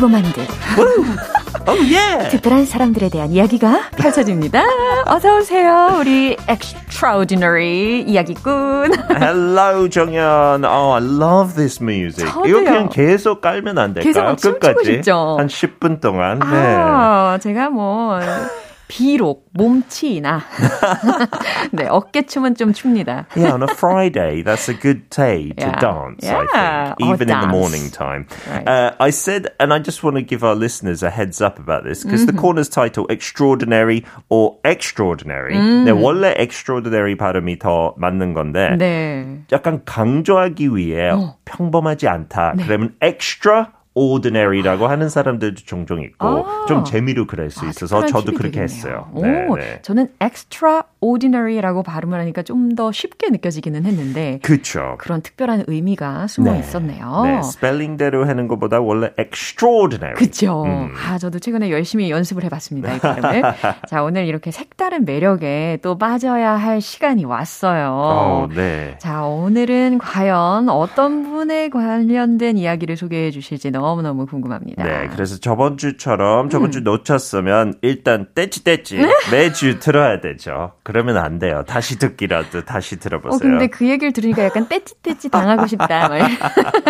비범한 0.02 0.24
듯. 0.34 0.48
Oh 1.68 1.80
yeah. 1.80 2.28
특별한 2.32 2.66
사람들에 2.66 3.10
대한 3.10 3.32
이야기가 3.32 3.92
펼쳐집니다. 3.96 4.64
어서 5.06 5.38
오세요, 5.38 5.98
우리 6.00 6.36
extraordinary 6.50 8.02
이야기꾼. 8.08 8.94
Hello 9.12 9.88
정연. 9.88 10.66
Oh, 10.66 10.96
I 10.96 11.04
love 11.04 11.54
this 11.54 11.78
music. 11.84 12.26
저도요. 12.32 12.48
이거 12.48 12.64
그냥 12.64 12.90
계속 12.90 13.42
깔면 13.42 13.78
안 13.78 13.94
될까요? 13.94 14.36
계속 14.36 14.60
끝까지. 14.60 15.04
한 15.12 15.46
10분 15.48 16.02
동안. 16.02 16.40
네. 16.40 16.48
아, 16.48 17.38
제가 17.40 17.70
뭐 17.70 18.20
비록 18.91 19.47
몸치나 19.53 20.43
네 21.73 21.89
어깨춤은 21.89 22.55
좀 22.55 22.73
춥니다. 22.73 23.27
Yeah, 23.37 23.53
on 23.53 23.63
a 23.63 23.69
Friday, 23.69 24.43
that's 24.45 24.69
a 24.69 24.75
good 24.79 25.11
day 25.11 25.51
to 25.59 25.67
Yeah. 25.67 25.81
dance, 25.81 26.23
Yeah. 26.23 26.39
I 26.39 26.47
think, 26.47 27.03
Oh, 27.03 27.15
even 27.15 27.29
in 27.29 27.35
the 27.35 27.47
dance. 27.51 27.51
morning 27.51 27.91
time. 27.91 28.27
Right. 28.47 28.63
Uh, 28.69 28.93
I 29.01 29.11
said, 29.11 29.49
and 29.59 29.73
I 29.75 29.81
just 29.81 30.05
want 30.05 30.17
to 30.17 30.23
give 30.23 30.45
our 30.45 30.55
listeners 30.55 31.03
a 31.03 31.11
heads 31.11 31.43
up 31.43 31.59
about 31.59 31.83
this, 31.83 32.05
because 32.05 32.23
Mm-hmm. 32.23 32.37
the 32.37 32.41
corner's 32.41 32.69
title, 32.71 33.07
Extraordinary 33.11 34.05
or 34.31 34.55
Extraordinary. 34.65 35.55
Mm. 35.57 35.85
네, 35.85 35.91
원래 35.91 36.35
Extraordinary 36.39 37.17
발음이 37.17 37.59
더 37.59 37.95
맞는 37.99 38.35
건데, 38.35 38.77
네. 38.79 39.43
약간 39.51 39.83
강조하기 39.85 40.69
위해 40.77 41.11
평범하지 41.45 42.07
않다. 42.07 42.55
그러면 42.65 42.95
extra 43.03 43.73
ordinary라고 43.94 44.88
하는 44.88 45.10
사람들도 45.10 45.62
종종 45.66 46.02
있고 46.02 46.28
아. 46.28 46.66
좀 46.68 46.84
재미로 46.84 47.28
그럴 47.28 47.50
수 47.50 47.68
있어서 47.68 48.02
특별한 48.02 48.08
저도 48.08 48.38
그렇게 48.38 48.62
되겠네요. 48.62 48.64
했어요. 48.64 49.12
오, 49.14 49.22
네, 49.22 49.48
네. 49.58 49.82
저는 49.82 50.10
extraordinary라고 51.02 51.84
발음을 51.84 52.20
하니까 52.20 52.44
좀 52.44 52.72
더 52.76 52.92
쉽게 52.92 53.30
느껴지기는 53.30 53.86
했는데 53.86 54.40
그렇죠. 54.44 54.96
그런 55.00 55.22
특별한 55.22 55.66
의미가 55.68 56.28
숨어 56.28 56.54
네. 56.54 56.60
있었네요. 56.60 57.22
네, 57.24 57.42
스펠링대로 57.42 58.28
하는 58.28 58.48
것보다 58.48 58.80
원래 58.80 59.12
extraordinary. 59.18 60.16
그죠. 60.16 60.64
음. 60.64 60.94
아, 60.96 61.18
저도 61.18 61.40
최근에 61.40 61.70
열심히 61.70 62.10
연습을 62.10 62.44
해봤습니다, 62.46 62.96
이 62.96 63.00
발음을. 63.00 63.42
자, 63.88 64.04
오늘 64.04 64.26
이렇게 64.26 64.52
색다른 64.52 65.06
매력에 65.06 65.80
또 65.82 65.98
빠져야 65.98 66.52
할 66.52 66.82
시간이 66.82 67.26
왔어요. 67.26 67.92
어, 67.94 68.48
네. 68.54 68.96
자, 69.00 69.24
오늘은 69.24 69.98
과연 69.98 70.70
어떤 70.70 71.24
분에 71.24 71.70
관련된 71.70 72.58
이야기를 72.58 72.98
소개해 72.98 73.32
주실지 73.32 73.72
너무너무 73.72 74.26
궁금합니다. 74.26 74.84
네, 74.84 75.08
그래서 75.12 75.38
저번 75.40 75.78
주처럼 75.78 76.50
저번 76.50 76.70
음. 76.70 76.72
주 76.72 76.82
놓쳤으면 76.82 77.76
일단 77.82 78.28
떼찌 78.34 78.64
떼찌 78.64 78.98
네. 78.98 79.10
매주 79.32 79.80
들어야 79.80 80.22
되죠. 80.22 80.74
그러면 80.92 81.16
안 81.16 81.40
돼요. 81.40 81.64
다시 81.66 81.98
듣기라도 81.98 82.66
다시 82.66 83.00
들어보세요. 83.00 83.38
어, 83.38 83.40
근데 83.40 83.68
그 83.68 83.88
얘기를 83.88 84.12
들으니까 84.12 84.44
약간 84.44 84.68
떼찌떼찌 84.68 85.30
당하고 85.30 85.66
싶다. 85.66 86.10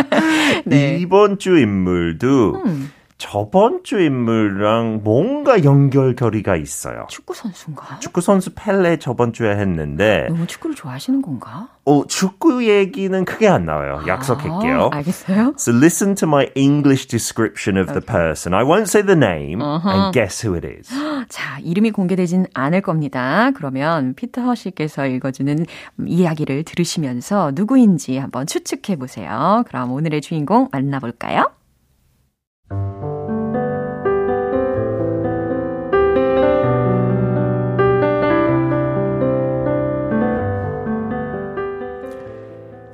네. 0.65 0.97
이번 0.99 1.37
주 1.37 1.59
인물도 1.59 2.63
음. 2.65 2.91
저번 3.21 3.83
주 3.83 3.99
인물랑 3.99 5.01
뭔가 5.03 5.63
연결고리가 5.63 6.55
있어요. 6.55 7.05
축구 7.07 7.35
선수인가? 7.35 7.99
축구 7.99 8.19
선수 8.19 8.49
펠레 8.55 8.97
저번 8.97 9.31
주에 9.31 9.51
했는데 9.57 10.25
너무 10.27 10.47
축구를 10.47 10.75
좋아하시는 10.75 11.21
건가? 11.21 11.69
어, 11.85 12.03
축구 12.07 12.67
얘기는 12.67 13.23
크게 13.23 13.47
안 13.47 13.67
나와요. 13.67 14.01
약속할게요. 14.07 14.89
아, 14.91 14.95
알겠어요. 14.95 15.53
So 15.55 15.71
listen 15.71 16.15
to 16.15 16.27
my 16.27 16.49
English 16.55 17.07
description 17.07 17.79
of 17.79 17.93
the 17.93 18.01
person. 18.03 18.55
I 18.55 18.63
won't 18.63 18.89
say 18.89 19.05
the 19.05 19.15
name 19.15 19.61
and 19.61 20.11
guess 20.13 20.43
who 20.43 20.57
it 20.57 20.67
is. 20.67 20.89
자, 21.29 21.59
이름이 21.59 21.91
공개되진 21.91 22.47
않을 22.55 22.81
겁니다. 22.81 23.51
그러면 23.53 24.15
피터 24.15 24.55
씨께서 24.55 25.05
읽어주는 25.05 25.67
이야기를 26.07 26.63
들으시면서 26.63 27.51
누구인지 27.53 28.17
한번 28.17 28.47
추측해 28.47 28.95
보세요. 28.95 29.63
그럼 29.67 29.91
오늘의 29.91 30.21
주인공 30.21 30.69
만나볼까요? 30.71 31.51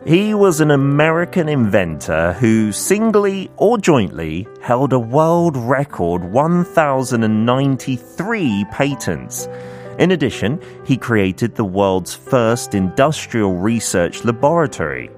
He 0.07 0.33
was 0.33 0.61
an 0.61 0.71
American 0.71 1.49
inventor 1.49 2.31
who 2.39 2.71
singly 2.71 3.51
or 3.57 3.77
jointly 3.77 4.47
held 4.61 4.93
a 4.93 4.99
world 4.99 5.57
record 5.57 6.23
1,093 6.23 8.65
patents. 8.71 9.49
In 9.99 10.11
addition, 10.11 10.61
he 10.85 10.95
created 10.95 11.55
the 11.55 11.65
world's 11.65 12.15
first 12.15 12.73
industrial 12.73 13.57
research 13.57 14.23
laboratory. 14.23 15.09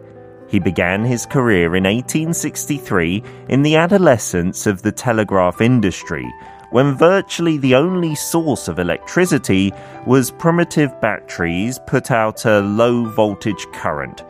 He 0.47 0.57
began 0.57 1.05
his 1.05 1.27
career 1.27 1.75
in 1.75 1.83
1863 1.83 3.23
in 3.47 3.61
the 3.61 3.75
adolescence 3.75 4.65
of 4.65 4.81
the 4.81 4.91
telegraph 4.91 5.61
industry, 5.61 6.25
when 6.71 6.97
virtually 6.97 7.59
the 7.59 7.75
only 7.75 8.15
source 8.15 8.67
of 8.67 8.79
electricity 8.79 9.71
was 10.07 10.31
primitive 10.31 10.99
batteries 10.99 11.77
put 11.85 12.09
out 12.09 12.45
a 12.45 12.61
low 12.61 13.05
voltage 13.05 13.67
current. 13.71 14.23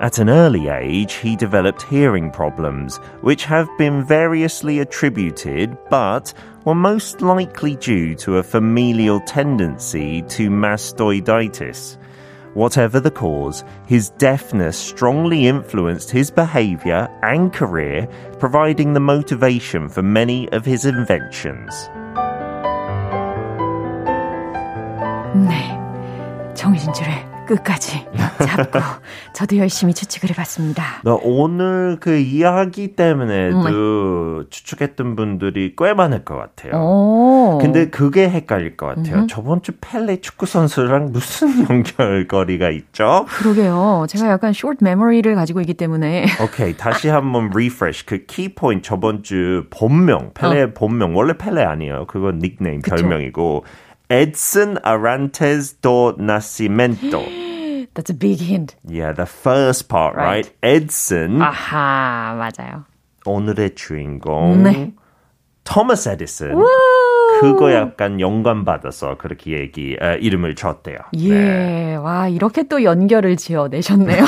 At 0.00 0.18
an 0.18 0.28
early 0.28 0.68
age, 0.68 1.14
he 1.14 1.36
developed 1.36 1.82
hearing 1.82 2.30
problems, 2.30 2.96
which 3.20 3.44
have 3.44 3.68
been 3.78 4.04
variously 4.04 4.80
attributed, 4.80 5.78
but 5.90 6.34
were 6.64 6.74
most 6.74 7.22
likely 7.22 7.76
due 7.76 8.14
to 8.16 8.38
a 8.38 8.42
familial 8.42 9.20
tendency 9.20 10.22
to 10.22 10.50
mastoiditis. 10.50 11.98
Whatever 12.54 13.00
the 13.00 13.10
cause, 13.10 13.64
his 13.86 14.10
deafness 14.10 14.76
strongly 14.76 15.46
influenced 15.46 16.10
his 16.10 16.30
behavior 16.30 17.08
and 17.22 17.52
career, 17.52 18.08
providing 18.38 18.92
the 18.92 19.00
motivation 19.00 19.88
for 19.88 20.02
many 20.02 20.48
of 20.50 20.64
his 20.64 20.84
inventions. 20.84 21.88
네. 25.34 25.80
정신줄을 26.54 27.35
끝까지 27.47 28.05
잡고 28.39 28.79
저도 29.33 29.57
열심히 29.57 29.93
추측을 29.93 30.29
해봤습니다. 30.31 31.01
오늘 31.23 31.97
그 31.99 32.17
이야기 32.17 32.95
때문에도 32.95 34.39
음. 34.39 34.45
추측했던 34.49 35.15
분들이 35.15 35.73
꽤 35.77 35.93
많을 35.93 36.23
것 36.23 36.35
같아요. 36.35 36.73
오. 36.79 37.57
근데 37.61 37.89
그게 37.89 38.29
헷갈릴 38.29 38.77
것 38.77 38.87
같아요. 38.87 39.21
음. 39.21 39.27
저번 39.27 39.61
주 39.61 39.71
펠레 39.79 40.17
축구 40.21 40.45
선수랑 40.45 41.11
무슨 41.11 41.47
연결거리가 41.69 42.69
있죠? 42.69 43.25
그러게요. 43.29 44.05
제가 44.09 44.29
약간 44.29 44.51
short 44.51 44.85
memory를 44.85 45.35
가지고 45.35 45.61
있기 45.61 45.73
때문에. 45.73 46.25
오케이, 46.43 46.75
다시 46.75 47.07
한번 47.07 47.49
refresh. 47.53 48.05
그 48.05 48.25
키포인트 48.25 48.87
저번 48.87 49.23
주 49.23 49.65
본명, 49.69 50.31
펠레 50.33 50.63
어. 50.63 50.71
본명 50.73 51.15
원래 51.15 51.33
펠레 51.37 51.63
아니에요. 51.63 52.05
그건 52.07 52.39
닉네임 52.39 52.81
그쵸? 52.81 52.95
별명이고. 52.95 53.63
Edson 54.10 54.78
Arantes 54.84 55.74
do 55.80 56.12
Nascimento. 56.18 57.24
That's 57.94 58.10
a 58.10 58.14
big 58.14 58.40
hint. 58.40 58.76
Yeah, 58.86 59.12
the 59.12 59.26
first 59.26 59.88
part, 59.88 60.14
right? 60.16 60.46
right? 60.46 60.56
Edson. 60.62 61.40
아하, 61.40 62.34
맞아요. 62.36 62.84
오늘의 63.26 63.74
주인공. 63.74 64.62
네. 64.62 64.92
토마스 65.64 66.08
에디슨. 66.08 66.54
그거 67.39 67.73
약간 67.73 68.19
연관 68.19 68.65
받아서 68.65 69.17
그렇게 69.17 69.51
얘기 69.59 69.97
에, 70.01 70.17
이름을 70.19 70.55
줬대요. 70.55 70.97
예, 71.15 71.29
네. 71.29 71.95
와 71.95 72.27
이렇게 72.27 72.63
또 72.63 72.83
연결을 72.83 73.37
지어내셨네요. 73.37 74.23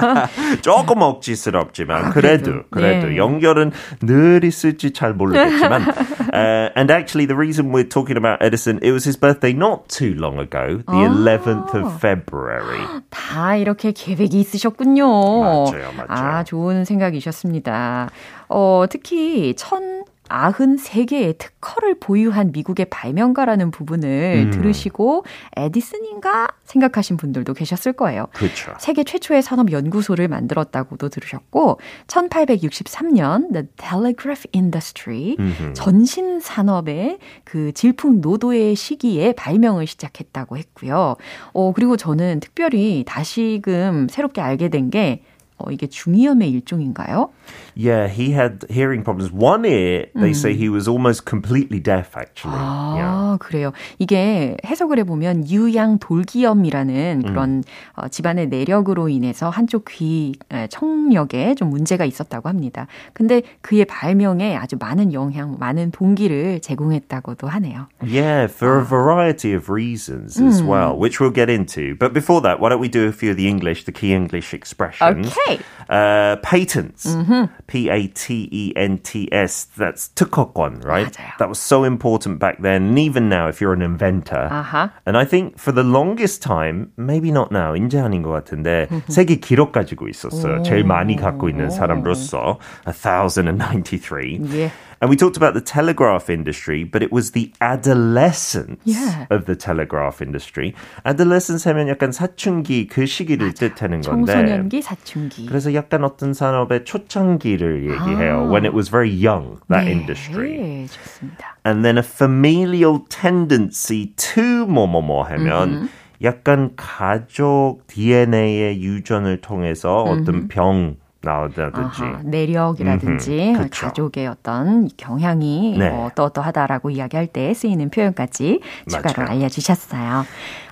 조금 0.62 1.02
억지스럽지만 1.02 2.04
아, 2.06 2.10
그래도 2.10 2.62
그래도 2.70 3.08
네. 3.08 3.16
연결은 3.16 3.72
늘 4.00 4.44
있을지 4.44 4.92
잘 4.92 5.14
모르겠지만. 5.14 5.82
uh, 6.32 6.70
and 6.76 6.90
actually, 6.90 7.26
the 7.26 7.36
reason 7.36 7.72
we're 7.72 7.88
talking 7.88 8.16
about 8.16 8.42
Edison, 8.42 8.78
it 8.82 8.92
was 8.92 9.04
his 9.04 9.16
birthday 9.16 9.52
not 9.52 9.88
too 9.88 10.14
long 10.14 10.38
ago, 10.38 10.78
the 10.86 11.04
아. 11.04 11.08
11th 11.08 11.74
of 11.74 11.98
February. 11.98 12.86
다 13.10 13.56
이렇게 13.56 13.92
계획이 13.92 14.40
있으셨군요. 14.40 15.06
맞아요, 15.06 15.92
맞아요. 15.96 16.06
아 16.08 16.44
좋은 16.44 16.84
생각이셨습니다. 16.84 18.10
어 18.48 18.84
특히 18.90 19.54
천 19.56 20.04
93개의 20.32 21.36
특허를 21.36 21.98
보유한 22.00 22.52
미국의 22.52 22.86
발명가라는 22.86 23.70
부분을 23.70 24.46
음. 24.46 24.50
들으시고 24.50 25.24
에디슨인가 25.56 26.48
생각하신 26.64 27.16
분들도 27.18 27.52
계셨을 27.54 27.92
거예요. 27.92 28.26
그렇죠. 28.32 28.72
세계 28.78 29.04
최초의 29.04 29.42
산업 29.42 29.70
연구소를 29.72 30.28
만들었다고도 30.28 31.10
들으셨고 31.10 31.78
1863년 32.06 33.52
The 33.52 33.66
Telegraph 33.76 34.48
Industry 34.54 35.36
음흠. 35.38 35.72
전신 35.74 36.40
산업의 36.40 37.18
그 37.44 37.72
질풍 37.72 38.20
노도의 38.20 38.74
시기에 38.74 39.32
발명을 39.32 39.86
시작했다고 39.86 40.56
했고요. 40.56 41.16
어 41.52 41.72
그리고 41.72 41.96
저는 41.96 42.40
특별히 42.40 43.04
다시금 43.06 44.08
새롭게 44.08 44.40
알게 44.40 44.70
된게 44.70 45.22
어, 45.58 45.70
이게 45.70 45.86
중이염의 45.86 46.50
일종인가요? 46.50 47.30
Yeah, 47.76 48.08
he 48.08 48.32
had 48.32 48.66
hearing 48.70 49.02
problems. 49.04 49.32
One 49.32 49.64
ear, 49.64 50.06
they 50.14 50.30
음. 50.30 50.34
say 50.34 50.54
he 50.54 50.68
was 50.68 50.88
almost 50.88 51.24
completely 51.28 51.80
deaf, 51.80 52.16
actually. 52.16 52.58
아, 52.58 52.94
yeah. 52.96 53.38
그래요. 53.38 53.72
이게 53.98 54.56
해석을 54.64 54.98
해보면 55.00 55.48
유양 55.48 55.98
돌기염이라는 55.98 57.22
그런 57.26 57.50
음. 57.50 57.62
어, 57.94 58.08
집안의 58.08 58.48
내력으로 58.48 59.08
인해서 59.08 59.48
한쪽 59.48 59.86
귀 59.88 60.34
청력에 60.68 61.54
좀 61.54 61.70
문제가 61.70 62.04
있었다고 62.04 62.48
합니다. 62.48 62.86
근데 63.12 63.42
그의 63.60 63.84
발명에 63.84 64.56
아주 64.56 64.76
많은 64.78 65.12
영향, 65.12 65.56
많은 65.58 65.90
동기를 65.90 66.60
제공했다고도 66.60 67.48
하네요. 67.48 67.86
Yeah, 68.02 68.48
for 68.52 68.78
a 68.80 68.84
variety 68.84 69.54
of 69.54 69.70
reasons 69.70 70.40
as 70.40 70.60
음. 70.60 70.68
well, 70.68 70.96
which 70.96 71.20
we'll 71.20 71.34
get 71.34 71.50
into. 71.50 71.94
But 71.98 72.12
before 72.12 72.40
that, 72.42 72.60
why 72.60 72.68
don't 72.68 72.80
we 72.80 72.88
do 72.88 73.06
a 73.08 73.12
few 73.12 73.30
of 73.30 73.36
the 73.36 73.48
English, 73.48 73.84
the 73.84 73.92
key 73.92 74.12
English 74.12 74.52
expressions? 74.54 75.28
Okay. 75.28 75.41
Uh, 75.89 76.35
patents. 76.43 77.05
Mm-hmm. 77.07 77.45
P 77.67 77.89
A 77.89 78.07
T 78.07 78.49
E 78.51 78.73
N 78.75 78.97
T 78.97 79.29
S. 79.31 79.67
That's 79.77 80.09
특허권, 80.15 80.83
right? 80.83 81.07
맞아요. 81.07 81.37
That 81.39 81.47
was 81.47 81.59
so 81.59 81.85
important 81.85 82.39
back 82.39 82.61
then, 82.61 82.87
and 82.89 82.99
even 82.99 83.29
now 83.29 83.47
if 83.47 83.61
you're 83.61 83.73
an 83.73 83.81
inventor. 83.81 84.49
Uh-huh. 84.51 84.89
And 85.05 85.17
I 85.17 85.23
think 85.23 85.57
for 85.57 85.71
the 85.71 85.83
longest 85.83 86.41
time, 86.41 86.91
maybe 86.97 87.31
not 87.31 87.51
now, 87.51 87.73
이제 87.73 87.99
아닌 87.99 88.21
것 88.21 88.31
같은데 88.31 88.87
세계 89.07 89.35
기록 89.39 89.71
가지고 89.71 90.07
있었어요. 90.09 90.61
제일 90.63 90.83
많이 90.83 91.15
갖고 91.15 91.47
있는 91.49 91.69
사람으로서 91.69 92.59
1093. 92.91 94.39
Yeah. 94.43 94.71
And 95.01 95.09
we 95.11 95.15
talked 95.15 95.37
about 95.37 95.53
the 95.53 95.61
telegraph 95.61 96.27
industry, 96.27 96.83
but 96.83 97.03
it 97.03 97.11
was 97.11 97.31
the 97.31 97.51
adolescence 97.61 98.81
yeah. 98.83 99.27
of 99.29 99.45
the 99.45 99.55
telegraph 99.55 100.21
industry. 100.21 100.73
adolescence 101.05 101.65
하면 101.65 101.87
약간 101.87 102.11
사춘기 102.11 102.87
그 102.87 103.05
시기를 103.05 103.47
맞아. 103.53 103.69
뜻하는 103.69 104.01
건데. 104.01 104.33
청소년기, 104.33 104.81
사춘기. 104.81 105.45
그래서 105.45 105.73
약간 105.75 106.03
어떤 106.03 106.33
산업의 106.33 106.85
초창기를 106.85 107.83
얘기해요. 107.83 108.47
아. 108.47 108.51
When 108.51 108.65
it 108.65 108.73
was 108.73 108.89
very 108.89 109.09
young, 109.09 109.59
that 109.69 109.85
네, 109.85 109.91
industry. 109.91 110.87
좋습니다. 110.87 111.57
And 111.63 111.85
then 111.85 111.97
a 111.97 112.03
familial 112.03 113.05
tendency 113.09 114.13
to 114.15 114.65
뭐뭐뭐 114.65 115.23
하면 115.29 115.69
mm-hmm. 115.69 115.89
약간 116.23 116.71
가족 116.75 117.85
DNA의 117.85 118.81
유전을 118.81 119.41
통해서 119.41 120.05
mm-hmm. 120.05 120.21
어떤 120.21 120.47
병 120.47 120.95
나오다든지 121.22 122.02
아하, 122.02 122.20
내력이라든지 122.24 123.54
음흠, 123.56 123.68
가족의 123.70 124.26
어떤 124.26 124.88
경향이 124.96 125.76
네. 125.78 125.90
뭐 125.90 126.06
어떠어떠하다라고 126.06 126.90
이야기할 126.90 127.28
때 127.28 127.54
쓰이는 127.54 127.90
표현까지 127.90 128.60
추가로 128.88 129.22
맞아요. 129.22 129.30
알려주셨어요. 129.30 130.24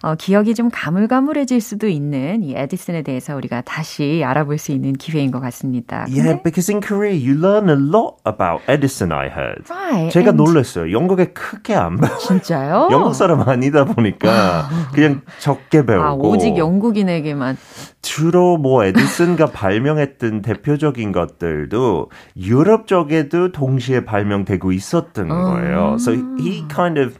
어, 0.02 0.14
기억이 0.14 0.54
좀 0.54 0.70
가물가물해질 0.72 1.60
수도 1.60 1.86
있는 1.86 2.42
이 2.42 2.54
에디슨에 2.56 3.02
대해서 3.02 3.36
우리가 3.36 3.60
다시 3.60 4.22
알아볼 4.24 4.56
수 4.56 4.72
있는 4.72 4.94
기회인 4.94 5.30
것 5.30 5.40
같습니다. 5.40 6.06
Yeah, 6.08 6.42
because 6.42 6.72
in 6.72 6.80
Korea 6.80 7.12
you 7.14 7.38
learn 7.38 7.68
a 7.68 7.76
lot 7.76 8.16
about 8.26 8.62
Edison. 8.66 9.12
I 9.12 9.28
heard. 9.28 9.70
Right. 9.70 10.10
제가 10.10 10.32
놀랐어요. 10.32 10.90
영국에 10.90 11.32
크게 11.34 11.74
안 11.74 11.96
배워요. 11.98 12.18
진짜요? 12.18 12.88
영국 12.92 13.14
사람 13.14 13.46
아니다 13.46 13.84
보니까 13.84 14.70
그냥 14.94 15.20
적게 15.38 15.84
배우고. 15.84 16.02
아, 16.02 16.12
오직 16.14 16.56
영국인에게만. 16.56 17.58
주로 18.00 18.56
뭐 18.56 18.84
에디슨가 18.84 19.46
발명했던 19.46 20.40
대표적인 20.40 21.12
것들도 21.12 22.10
유럽 22.38 22.86
쪽에도 22.86 23.52
동시에 23.52 24.06
발명되고 24.06 24.72
있었던 24.72 25.28
거예요. 25.28 25.96
So 26.00 26.12
he 26.40 26.64
kind 26.68 26.98
of 26.98 27.18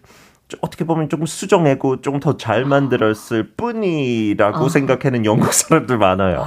어떻게 0.61 0.85
보면 0.85 1.09
조금 1.09 1.27
수정하고 1.27 2.01
조금 2.01 2.21
더잘 2.21 2.65
만들었을 2.65 3.53
뿐이라고 3.57 4.69
생각하는 4.69 5.25
영국 5.25 5.53
사람들 5.53 5.99
많아요. 5.99 6.47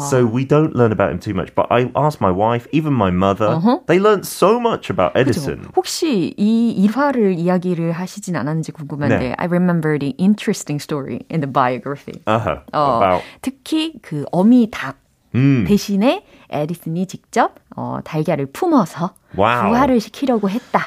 So 0.00 0.24
we 0.24 0.46
don't 0.46 0.76
learn 0.76 0.92
about 0.92 1.10
him 1.10 1.18
too 1.18 1.34
much. 1.34 1.54
But 1.54 1.66
I 1.70 1.90
asked 1.96 2.20
my 2.20 2.30
wife, 2.30 2.68
even 2.70 2.92
my 2.94 3.10
mother, 3.10 3.58
uh-huh. 3.58 3.80
they 3.86 3.98
learned 3.98 4.26
so 4.26 4.60
much 4.60 4.90
about 4.90 5.18
Edison. 5.18 5.58
그죠. 5.58 5.72
혹시 5.74 6.34
이 6.36 6.70
일화를 6.70 7.34
이야기를 7.34 7.90
하시진 7.92 8.36
않았는지 8.36 8.70
궁금한데, 8.72 9.18
네. 9.18 9.34
I 9.36 9.46
remember 9.46 9.98
the 9.98 10.14
interesting 10.20 10.80
story 10.80 11.26
in 11.30 11.40
the 11.40 11.52
biography. 11.52 12.22
Uh-huh. 12.26 12.62
어, 12.72 13.02
about... 13.02 13.24
특히 13.42 13.94
그 14.00 14.24
어미 14.30 14.70
닭 14.70 14.98
음. 15.34 15.64
대신에 15.66 16.24
에디슨이 16.48 17.06
직접 17.06 17.56
어, 17.76 17.98
달걀을 18.04 18.46
품어서 18.52 19.14
와우. 19.36 19.68
부화를 19.68 20.00
시키려고 20.00 20.48
했다. 20.48 20.86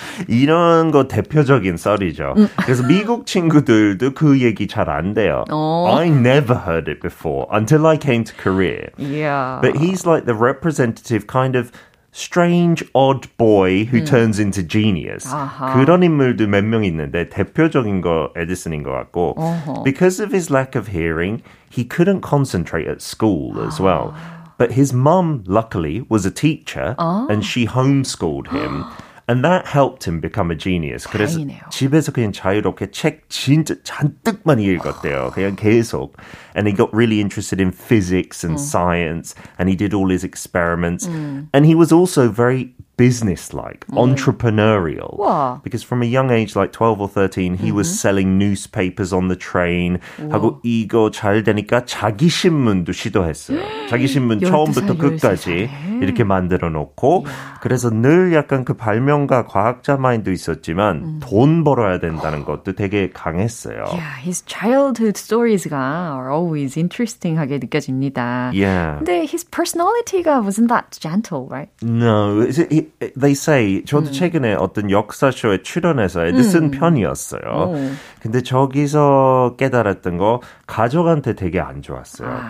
이런 0.27 0.91
거 0.91 1.07
대표적인 1.07 1.77
썰이죠. 1.77 2.33
음. 2.37 2.47
그래서 2.63 2.83
미국 2.83 3.25
친구들도 3.25 4.13
그 4.13 4.41
얘기 4.41 4.67
잘 4.67 4.89
안 4.89 5.13
돼요. 5.13 5.43
어. 5.51 5.95
I 5.97 6.07
never 6.09 6.55
heard 6.65 6.89
it 6.89 7.01
before 7.01 7.45
until 7.51 7.85
I 7.85 7.97
came 7.97 8.23
to 8.23 8.33
Korea. 8.35 8.89
Yeah. 8.97 9.59
But 9.61 9.75
he's 9.77 10.05
like 10.07 10.25
the 10.25 10.33
representative 10.33 11.27
kind 11.27 11.55
of 11.55 11.71
strange 12.13 12.83
odd 12.95 13.27
boy 13.37 13.85
who 13.85 13.99
음. 14.01 14.05
turns 14.05 14.39
into 14.39 14.63
genius. 14.63 15.27
아하. 15.31 15.73
그런 15.73 16.01
인물도 16.01 16.47
몇 16.47 16.63
명 16.65 16.83
있는데 16.83 17.29
대표적인 17.29 18.01
거 18.01 18.31
에디슨인 18.35 18.81
것 18.81 18.91
같고 18.91 19.35
어허. 19.37 19.83
because 19.83 20.19
of 20.19 20.31
his 20.33 20.49
lack 20.51 20.73
of 20.75 20.87
hearing, 20.89 21.43
he 21.69 21.83
couldn't 21.83 22.21
concentrate 22.21 22.87
at 22.87 23.01
school 23.01 23.61
as 23.61 23.79
well. 23.79 24.15
But 24.57 24.71
his 24.71 24.91
mum, 24.91 25.43
luckily, 25.45 26.01
was 26.09 26.25
a 26.25 26.31
teacher 26.31 26.95
아. 26.97 27.27
and 27.29 27.45
she 27.45 27.67
homeschooled 27.67 28.47
him. 28.51 28.85
And 29.31 29.43
that 29.43 29.67
helped 29.67 30.07
him 30.07 30.21
become 30.21 30.51
a 30.51 30.55
genius. 30.55 31.05
그래서 31.05 31.37
다행이네요. 31.37 31.69
집에서 31.69 32.13
그냥 32.13 32.31
자유롭게 32.31 32.91
책 32.91 33.27
진짜 33.27 33.75
잔뜩 33.83 34.39
많이 34.45 34.63
읽었대요. 34.63 35.31
그냥 35.33 35.57
계속. 35.57 36.15
And 36.55 36.65
he 36.65 36.73
got 36.73 36.93
really 36.93 37.19
interested 37.19 37.59
in 37.59 37.71
physics 37.71 38.45
and 38.45 38.55
음. 38.55 38.57
science 38.57 39.35
and 39.59 39.69
he 39.69 39.75
did 39.75 39.93
all 39.93 40.09
his 40.09 40.23
experiments. 40.23 41.07
음. 41.07 41.49
And 41.53 41.65
he 41.65 41.75
was 41.75 41.91
also 41.91 42.31
very 42.31 42.73
business-like, 42.96 43.86
entrepreneurial. 43.92 45.18
와. 45.18 45.60
Because 45.62 45.82
from 45.82 46.02
a 46.02 46.06
young 46.06 46.30
age, 46.30 46.54
like 46.54 46.72
12 46.72 47.00
or 47.00 47.08
13, 47.08 47.54
he 47.54 47.72
was 47.72 47.88
selling 47.88 48.38
newspapers 48.38 49.12
on 49.12 49.28
the 49.28 49.36
train. 49.36 49.98
하고 50.30 50.60
이거 50.62 51.10
잘 51.10 51.42
되니까 51.42 51.84
자기 51.84 52.28
신문도 52.28 52.92
시도했어요. 52.92 53.60
자기 53.88 54.06
신문 54.06 54.40
12살, 54.40 54.46
처음부터 54.46 54.96
끝까지 54.96 55.68
13살에. 55.68 56.02
이렇게 56.02 56.24
만들어 56.24 56.68
놓고 56.68 57.26
그래서 57.60 57.88
늘 57.90 58.34
약간 58.34 58.64
그 58.64 58.74
발명가 58.74 59.46
과학자 59.46 59.96
마인드 59.96 60.30
있었지만 60.30 61.20
돈 61.20 61.64
벌어야 61.64 62.00
된다는 62.00 62.44
것도 62.44 62.72
되게 62.72 63.10
강했어요. 63.10 63.84
Yeah, 63.86 64.20
his 64.20 64.44
childhood 64.46 65.16
stories가 65.16 66.16
are 66.16 66.32
always 66.32 66.76
interesting하게 66.76 67.58
느껴집니다. 67.58 68.50
Yeah. 68.52 68.98
근데 68.98 69.22
his 69.22 69.44
personality가 69.44 70.42
wasn't 70.42 70.68
that 70.68 70.98
gentle, 70.98 71.46
right? 71.48 71.70
No, 71.82 72.40
it, 72.42 72.91
they 72.91 73.31
say 73.33 73.83
저도 73.85 74.11
최근에 74.11 74.53
어떤 74.55 74.91
역사쇼에 74.91 75.63
출연해서 75.63 76.27
애드 76.27 76.43
쓴 76.43 76.71
편이었어요. 76.71 77.73
근데 78.21 78.41
저기서 78.41 79.55
깨달았던 79.57 80.17
거 80.17 80.41
가족한테 80.65 81.33
되게 81.33 81.59
안 81.59 81.81
좋았어요. 81.81 82.41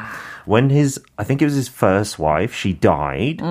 When 0.47 0.69
his, 0.69 1.01
I 1.17 1.25
think 1.25 1.41
it 1.41 1.45
was 1.45 1.55
his 1.55 1.67
first 1.69 2.19
wife, 2.19 2.53
she 2.53 2.73
died. 2.73 3.41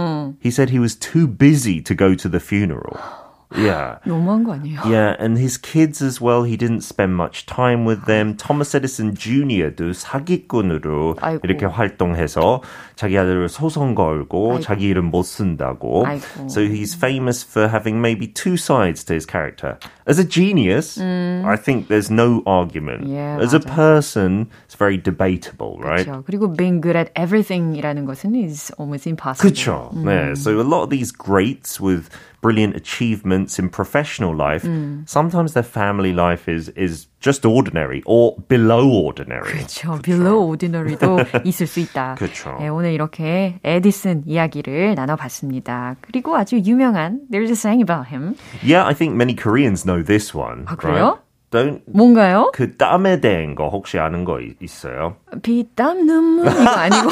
He 0.40 0.50
said 0.50 0.70
he 0.70 0.78
was 0.78 0.96
too 0.96 1.26
busy 1.28 1.82
to 1.82 1.94
go 1.94 2.14
to 2.14 2.28
the 2.28 2.40
funeral. 2.40 2.96
Yeah. 3.54 3.98
너무한 4.04 4.42
거 4.42 4.54
아니에요? 4.54 4.80
Yeah, 4.85 5.14
and 5.20 5.38
his 5.38 5.56
kids 5.56 6.02
as 6.02 6.20
well, 6.20 6.42
he 6.42 6.56
didn't 6.56 6.82
spend 6.82 7.14
much 7.14 7.46
time 7.46 7.85
with 7.87 8.04
them. 8.04 8.35
Thomas 8.37 8.74
Edison 8.74 9.14
Jr.도 9.14 9.92
사기꾼으로 9.92 11.16
아이고. 11.20 11.40
이렇게 11.44 11.64
활동해서 11.64 12.61
자기 12.96 13.16
아들을 13.16 13.48
소송 13.48 13.94
걸고 13.94 14.54
아이고. 14.59 14.61
자기 14.61 14.88
이름 14.88 15.11
못 15.11 15.22
쓴다고. 15.22 16.04
아이고. 16.06 16.50
So 16.50 16.61
he's 16.62 16.94
famous 16.96 17.44
for 17.46 17.68
having 17.68 18.00
maybe 18.00 18.26
two 18.26 18.56
sides 18.56 19.04
to 19.04 19.14
his 19.14 19.24
character. 19.26 19.78
As 20.09 20.18
a 20.18 20.24
genius, 20.24 20.98
I 21.00 21.56
think 21.56 21.87
there's 21.87 22.11
no 22.11 22.42
argument. 22.46 23.04
Mm. 23.06 23.14
Yeah, 23.14 23.38
As 23.40 23.54
a 23.54 23.61
맞아요. 23.61 23.74
person, 23.74 24.46
it's 24.66 24.74
very 24.74 24.98
debatable, 24.98 25.78
right? 25.78 26.04
그렇죠. 26.04 26.24
그리고 26.26 26.48
being 26.56 26.80
good 26.80 26.96
at 26.96 27.11
everything이라는 27.14 28.06
것은 28.06 28.35
is 28.35 28.72
almost 28.78 29.06
impossible. 29.06 29.50
그쵸. 29.50 29.90
네. 29.94 30.35
So 30.37 30.59
a 30.61 30.66
lot 30.66 30.82
of 30.82 30.90
these 30.90 31.12
greats 31.12 31.80
with 31.80 32.11
brilliant 32.40 32.76
achievements 32.76 33.59
in 33.59 33.68
professional 33.68 34.35
life, 34.35 34.62
sometimes 35.06 35.54
their 35.54 35.64
family 35.64 36.12
life 36.12 36.48
is 36.48 36.68
is 36.76 37.09
just 37.20 37.44
ordinary 37.44 38.02
or 38.06 38.37
below 38.48 38.88
ordinary. 38.88 39.50
그렇죠. 39.52 40.00
below 40.02 40.46
ordinary도 40.46 41.44
있을 41.44 41.66
수 41.66 41.80
있다. 41.80 42.14
그쵸. 42.18 42.56
네, 42.61 42.68
오늘 42.68 42.92
이렇게 42.92 43.59
에디슨 43.64 44.24
이야기를 44.26 44.94
나눠봤습니다. 44.94 45.96
그리고 46.00 46.37
아주 46.37 46.59
유명한 46.59 47.20
There's 47.30 47.50
a 47.50 47.56
saying 47.56 47.82
about 47.82 48.09
him. 48.09 48.37
Yeah, 48.62 48.87
I 48.87 48.94
think 48.94 49.16
many 49.16 49.35
Koreans 49.35 49.85
know 49.85 50.02
this 50.02 50.35
one. 50.35 50.64
아, 50.66 50.76
그래요? 50.76 51.04
Right? 51.04 51.20
Don't 51.51 51.81
뭔가요? 51.85 52.51
그 52.53 52.77
땀에 52.77 53.19
대한 53.19 53.55
거 53.55 53.67
혹시 53.67 53.99
아는 53.99 54.23
거 54.23 54.39
이- 54.39 54.53
있어요? 54.61 55.17
비땀 55.43 56.05
눈물 56.05 56.47
이거 56.47 56.69
아니고 56.69 57.09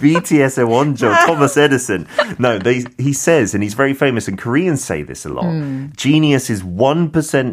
BTS의 0.00 0.66
원조 0.66 1.08
Thomas 1.26 1.56
Edison. 1.58 2.04
No, 2.40 2.58
they, 2.58 2.84
he 2.98 3.12
says, 3.12 3.54
and 3.54 3.62
he's 3.62 3.74
very 3.76 3.94
famous, 3.94 4.26
and 4.28 4.36
Koreans 4.36 4.82
say 4.84 5.04
this 5.04 5.24
a 5.26 5.30
lot. 5.32 5.46
Genius 5.96 6.50
is 6.50 6.62
1% 6.64 7.12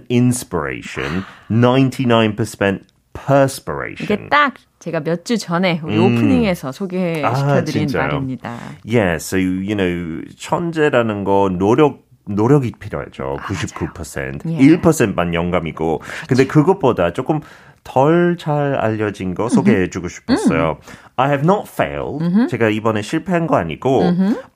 inspiration, 0.09 1.23
99% 1.51 2.81
perspiration. 3.13 4.03
이게 4.05 4.27
딱 4.29 4.55
제가 4.79 4.99
몇 5.01 5.23
주 5.23 5.37
전에 5.37 5.79
우리 5.83 5.97
오프닝에서 5.97 6.71
소개시켜드린 6.71 7.87
아? 7.95 8.07
말입니다. 8.07 8.57
Yeah, 8.85 9.15
so 9.17 9.37
you 9.37 9.75
know 9.75 10.21
천재라는 10.37 11.23
거 11.23 11.49
노력 11.49 12.04
노력이 12.27 12.73
필요하죠. 12.79 13.37
99%. 13.43 14.49
예. 14.51 14.57
1%만 14.57 15.33
영감이고. 15.33 16.01
근데 16.27 16.45
그것보다 16.47 17.13
조금 17.13 17.41
덜 17.83 18.35
잘 18.37 18.75
알려진 18.75 19.35
거 19.35 19.47
소개해 19.47 19.89
주고 19.89 20.07
싶었어요. 20.07 20.77
I 21.17 21.29
have 21.29 21.43
not 21.43 21.69
failed. 21.71 22.47
제가 22.49 22.69
이번에 22.69 23.01
실패한 23.01 23.47
거 23.47 23.55
아니고 23.55 24.03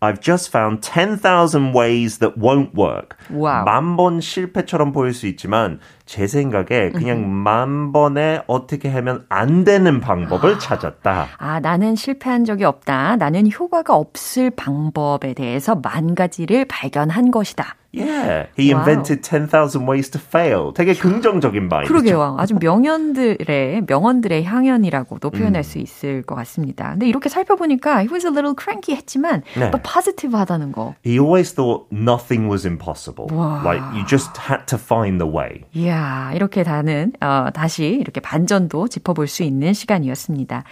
I've 0.02 0.22
just 0.22 0.50
found 0.50 0.82
10,000 0.82 1.74
ways 1.76 2.20
that 2.20 2.38
won't 2.40 2.72
work. 2.78 3.18
Wow. 3.34 3.64
만번 3.66 4.20
실패처럼 4.22 4.92
보일 4.92 5.14
수 5.14 5.28
있지만 5.28 5.80
제 6.06 6.28
생각에 6.28 6.90
그냥 6.92 7.30
만 7.32 7.92
번에 7.94 8.42
어떻게 8.48 8.90
하면 8.90 9.26
안 9.30 9.64
되는 9.64 10.00
방법을 10.02 10.58
찾았다. 10.60 11.28
아, 11.38 11.60
나는 11.60 11.96
실패한 11.96 12.46
적이 12.46 12.66
없다. 12.66 13.16
나는 13.18 13.50
효과가 13.52 13.96
없을 13.96 14.50
방법에 14.52 15.34
대해서 15.34 15.76
만 15.76 16.16
가지를 16.16 16.66
발견한 16.66 17.32
것이다. 17.32 17.76
Yeah, 17.92 18.48
he 18.58 18.72
wow. 18.72 18.82
invented 18.86 19.24
10,000 19.24 19.88
ways 19.90 20.12
to 20.12 20.22
fail. 20.24 20.74
되게 20.76 20.94
긍정적인 20.94 21.68
마인드죠. 21.70 21.92
그러게요. 21.92 22.36
아주 22.38 22.56
명언들의 22.60 23.84
명언들의 23.88 24.44
향연이라고도 24.44 25.32
표현할 25.32 25.64
수 25.64 25.80
있을 25.80 26.22
것 26.22 26.36
같습니다. 26.36 26.92
근데 26.92 27.08
이렇게 27.08 27.30
살펴보니까 27.30 28.02
he 28.02 28.08
was 28.12 28.26
a 28.28 28.32
little 28.32 28.54
cranky 28.56 28.96
했지만 28.96 29.42
네. 29.58 29.72
또 29.72 29.80
positive하다는 29.82 30.72
거. 30.72 30.94
He 31.04 31.18
always 31.18 31.54
thought 31.56 31.88
nothing 31.92 32.48
was 32.48 32.66
impossible. 32.68 33.26
와. 33.36 33.62
Like 33.66 33.84
you 33.98 34.06
just 34.06 34.38
had 34.40 34.66
to 34.68 34.78
find 34.78 35.18
the 35.18 35.32
way. 35.34 35.64
이야, 35.74 36.32
이렇게 36.36 36.62
다는, 36.64 37.12
어, 37.22 37.48
다시 37.54 37.86
이렇게 38.00 38.20
반전도 38.20 38.88
짚어볼 38.88 39.28
수 39.28 39.42
있는 39.42 39.74
시간이었습니다. 39.74 40.64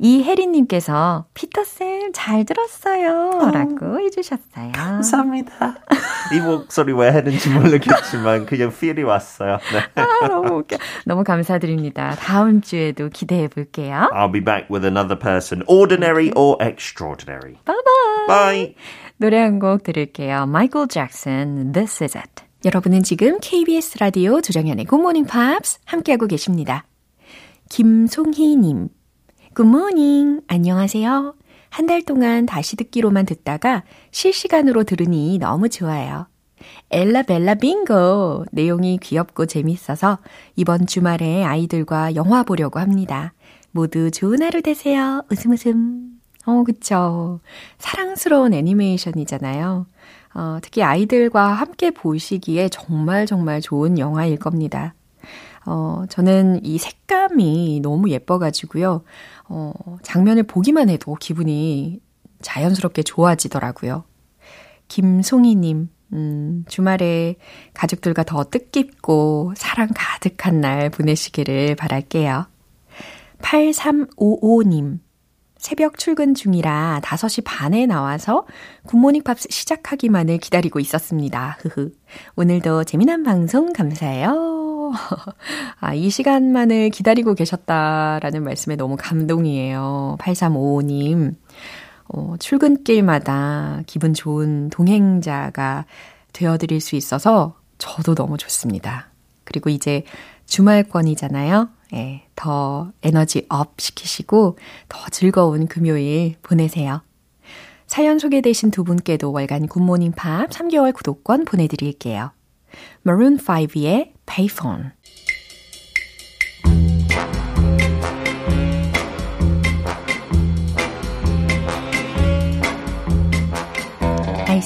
이혜리님께서, 0.00 1.26
피터 1.34 1.64
쌤 1.64 2.10
잘 2.12 2.44
들었어요. 2.44 3.30
라고 3.52 4.00
해주셨어요. 4.00 4.72
감사합니다. 4.72 5.76
이 6.32 6.40
목소리 6.64 6.92
왜 6.92 7.12
했는지 7.12 7.50
모르겠지만 7.50 8.46
그냥 8.46 8.72
feel이 8.76 9.02
왔어요. 9.02 9.58
네. 9.72 9.80
아, 10.02 10.28
너무 10.28 10.58
웃겨. 10.58 10.76
너무 11.04 11.24
감사드립니다. 11.24 12.16
다음 12.18 12.60
주에도 12.60 13.08
기대해 13.10 13.48
볼게요. 13.48 14.08
I'll 14.12 14.32
be 14.32 14.42
back 14.42 14.68
with 14.70 14.84
another 14.84 15.18
person, 15.18 15.62
ordinary 15.66 16.30
or 16.34 16.56
extraordinary. 16.64 17.56
바이바이. 17.64 18.26
Bye. 18.26 18.74
노래 19.18 19.38
한 19.40 19.58
곡 19.60 19.82
들을게요. 19.84 20.46
마이클 20.46 20.88
잭슨, 20.88 21.72
This 21.72 22.02
Is 22.02 22.16
It. 22.18 22.42
여러분은 22.64 23.02
지금 23.02 23.38
KBS 23.40 23.98
라디오 23.98 24.40
조정현의 24.40 24.86
Good 24.86 25.00
Morning 25.00 25.30
Pops 25.30 25.78
함께하고 25.84 26.26
계십니다. 26.26 26.86
김송희님, 27.68 28.88
Good 29.54 29.68
morning. 29.68 30.40
안녕하세요. 30.48 31.34
한 31.70 31.86
달 31.86 32.02
동안 32.02 32.46
다시 32.46 32.76
듣기로만 32.76 33.26
듣다가 33.26 33.82
실시간으로 34.12 34.84
들으니 34.84 35.38
너무 35.38 35.68
좋아요. 35.68 36.26
엘라벨라 36.94 37.56
빙고! 37.56 38.44
내용이 38.52 38.98
귀엽고 38.98 39.46
재밌어서 39.46 40.18
이번 40.54 40.86
주말에 40.86 41.42
아이들과 41.42 42.14
영화 42.14 42.44
보려고 42.44 42.78
합니다. 42.78 43.32
모두 43.72 44.12
좋은 44.12 44.40
하루 44.40 44.62
되세요. 44.62 45.24
웃음 45.28 45.50
웃음. 45.50 46.20
어, 46.46 46.62
그쵸. 46.62 47.40
사랑스러운 47.78 48.54
애니메이션이잖아요. 48.54 49.86
어, 50.34 50.58
특히 50.62 50.84
아이들과 50.84 51.48
함께 51.48 51.90
보시기에 51.90 52.68
정말 52.68 53.26
정말 53.26 53.60
좋은 53.60 53.98
영화일 53.98 54.38
겁니다. 54.38 54.94
어, 55.66 56.04
저는 56.08 56.64
이 56.64 56.78
색감이 56.78 57.80
너무 57.82 58.08
예뻐가지고요. 58.10 59.02
어, 59.48 59.72
장면을 60.02 60.44
보기만 60.44 60.90
해도 60.90 61.16
기분이 61.16 62.00
자연스럽게 62.40 63.02
좋아지더라고요. 63.02 64.04
김송이님, 64.86 65.88
음, 66.12 66.64
주말에 66.68 67.36
가족들과 67.72 68.22
더 68.24 68.44
뜻깊고 68.44 69.54
사랑 69.56 69.88
가득한 69.94 70.60
날 70.60 70.90
보내시기를 70.90 71.74
바랄게요. 71.76 72.46
8355님, 73.40 75.00
새벽 75.64 75.98
출근 75.98 76.34
중이라 76.34 77.00
5시 77.02 77.42
반에 77.44 77.86
나와서 77.86 78.46
굿모닝 78.86 79.22
팝스 79.22 79.48
시작하기만을 79.50 80.36
기다리고 80.38 80.78
있었습니다. 80.78 81.56
흐흐. 81.60 81.90
오늘도 82.36 82.84
재미난 82.84 83.22
방송 83.22 83.72
감사해요. 83.72 84.92
아, 85.80 85.94
이 85.94 86.10
시간만을 86.10 86.90
기다리고 86.90 87.34
계셨다라는 87.34 88.44
말씀에 88.44 88.76
너무 88.76 88.96
감동이에요. 88.98 90.18
8355님. 90.20 91.34
어, 92.16 92.36
출근길마다 92.38 93.82
기분 93.86 94.14
좋은 94.14 94.70
동행자가 94.70 95.84
되어드릴 96.32 96.80
수 96.80 96.94
있어서 96.94 97.58
저도 97.78 98.14
너무 98.14 98.36
좋습니다. 98.36 99.08
그리고 99.42 99.68
이제 99.68 100.04
주말권이잖아요. 100.46 101.68
예, 101.94 102.22
더 102.36 102.92
에너지 103.02 103.46
up 103.48 103.80
시키시고 103.80 104.58
더 104.88 105.08
즐거운 105.10 105.66
금요일 105.66 106.36
보내세요. 106.42 107.02
사연 107.88 108.20
소개되신 108.20 108.70
두 108.70 108.84
분께도 108.84 109.32
월간 109.32 109.66
굿모닝 109.66 110.12
팝 110.12 110.50
3개월 110.50 110.94
구독권 110.94 111.44
보내드릴게요. 111.44 112.30
Maroon 113.06 113.38
5의 113.38 114.12
Payphone 114.26 114.92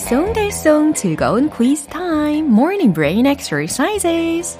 알쏭달쏭 0.09 0.95
즐거운 0.95 1.51
quiz 1.51 1.87
time, 1.87 2.49
morning 2.49 2.95
brain 2.95 3.27
exercises. 3.27 4.57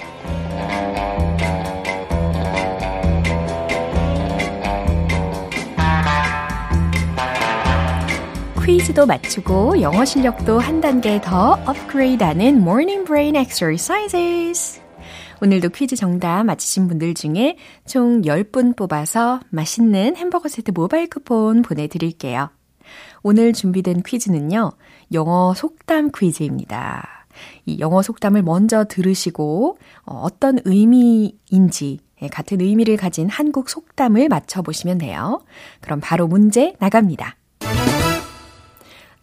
퀴즈도 8.63 9.07
맞추고 9.07 9.81
영어 9.81 10.05
실력도 10.05 10.59
한 10.59 10.83
단계 10.83 11.19
더 11.23 11.59
업그레이드하는 11.65 12.59
Morning 12.59 13.07
Brain. 13.07 13.35
오늘도 15.41 15.71
퀴즈 15.71 15.97
정답 15.97 16.45
맞히신 16.45 16.89
분들 16.89 17.15
중에 17.15 17.57
총 17.87 18.21
10분 18.21 18.77
뽑아서 18.77 19.41
맛있는 19.49 20.17
햄버거 20.17 20.51
세트 20.51 20.73
모바일 20.73 21.09
쿠폰 21.09 21.63
보내드릴게요. 21.63 22.51
오늘 23.23 23.53
준비된 23.53 24.03
퀴즈는요, 24.03 24.73
영어 25.13 25.55
속담 25.55 26.11
퀴즈입니다. 26.17 27.27
이 27.67 27.79
영어 27.79 28.03
속담을 28.03 28.43
먼저 28.43 28.85
들으시고 28.85 29.79
어, 30.05 30.21
어떤 30.23 30.59
의미인지 30.65 32.01
예, 32.23 32.29
같은 32.29 32.61
의미를 32.61 32.97
가진 32.97 33.29
한국 33.29 33.69
속담을 33.69 34.29
맞춰보시면 34.29 34.99
돼요. 34.99 35.45
그럼 35.81 36.01
바로 36.03 36.27
문제 36.27 36.75
나갑니다. 36.81 37.37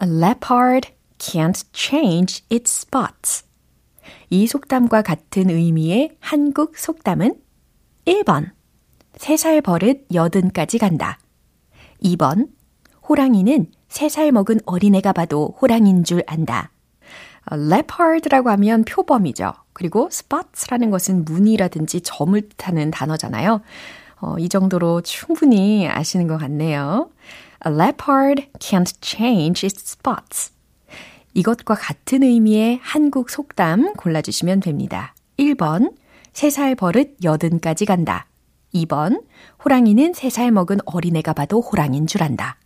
A 0.01 0.09
leopard 0.09 0.89
can't 1.17 1.65
change 1.73 2.43
its 2.49 2.85
spots. 2.87 3.45
이 4.29 4.47
속담과 4.47 5.01
같은 5.01 5.49
의미의 5.49 6.15
한국 6.19 6.77
속담은 6.77 7.35
1번. 8.05 8.51
3살 9.13 9.63
버릇 9.63 10.05
여든까지 10.13 10.77
간다. 10.77 11.17
2번. 12.03 12.49
호랑이는 13.07 13.67
3살 13.89 14.31
먹은 14.31 14.59
어린애가 14.65 15.13
봐도 15.13 15.55
호랑인 15.61 16.03
줄 16.03 16.23
안다. 16.27 16.71
leopard라고 17.51 18.49
하면 18.49 18.83
표범이죠. 18.83 19.53
그리고 19.73 20.09
spots라는 20.11 20.89
것은 20.89 21.25
무늬라든지 21.25 22.01
점을 22.01 22.39
뜻하는 22.49 22.91
단어잖아요. 22.91 23.61
어, 24.21 24.35
이 24.39 24.49
정도로 24.49 25.01
충분히 25.01 25.87
아시는 25.87 26.27
것 26.27 26.37
같네요. 26.37 27.09
A 27.65 27.73
leopard 27.73 28.47
can't 28.59 28.91
change 29.01 29.67
its 29.67 29.97
spots. 29.97 30.51
이것과 31.33 31.75
같은 31.75 32.23
의미의 32.23 32.79
한국 32.81 33.29
속담 33.29 33.93
골라주시면 33.93 34.61
됩니다. 34.61 35.13
1번, 35.37 35.93
3살 36.33 36.77
버릇 36.77 37.17
여든까지 37.23 37.85
간다. 37.85 38.25
2번, 38.73 39.23
호랑이는 39.63 40.13
3살 40.13 40.51
먹은 40.51 40.79
어린애가 40.85 41.33
봐도 41.33 41.61
호랑인 41.61 42.07
줄 42.07 42.23
안다. 42.23 42.57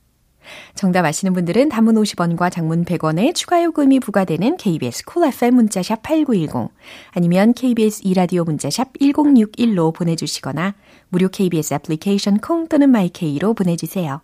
정답 0.75 1.06
아시는 1.06 1.34
분들은 1.34 1.69
단문 1.69 1.95
50원과 1.95 2.52
장문 2.52 2.86
100원의 2.86 3.36
추가 3.36 3.63
요금이 3.63 3.99
부과되는 3.99 4.58
KBS 4.58 5.06
쿨 5.06 5.21
cool 5.21 5.34
FM 5.34 5.56
문자샵 5.56 6.02
8910 6.04 6.71
아니면 7.12 7.54
KBS 7.54 8.02
이라디오 8.04 8.43
문자샵 8.43 8.93
1061로 8.99 9.93
보내주시거나 9.93 10.75
무료 11.10 11.30
KBS 11.30 11.75
애플리케이션 11.75 12.38
콩 12.39 12.67
또는 12.67 12.89
마이케이로 12.89 13.54
보내주세요. 13.54 14.21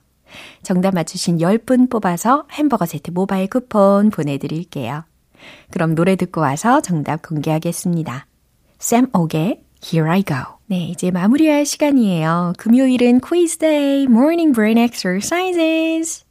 정답 0.63 0.95
맞추신 0.95 1.37
10분 1.37 1.89
뽑아서 1.89 2.45
햄버거 2.51 2.85
세트 2.85 3.11
모바일 3.11 3.47
쿠폰 3.47 4.09
보내드릴게요. 4.09 5.03
그럼 5.71 5.95
노래 5.95 6.15
듣고 6.15 6.41
와서 6.41 6.81
정답 6.81 7.21
공개하겠습니다. 7.21 8.27
샘 8.79 9.07
옥의 9.13 9.61
Here 9.83 10.09
I 10.09 10.23
Go. 10.23 10.54
네, 10.67 10.87
이제 10.87 11.11
마무리할 11.11 11.63
시간이에요. 11.63 12.53
금요일은 12.57 13.19
quiz 13.19 13.57
day, 13.59 14.03
morning 14.03 14.51
brain 14.51 14.79
exercises. 14.79 16.25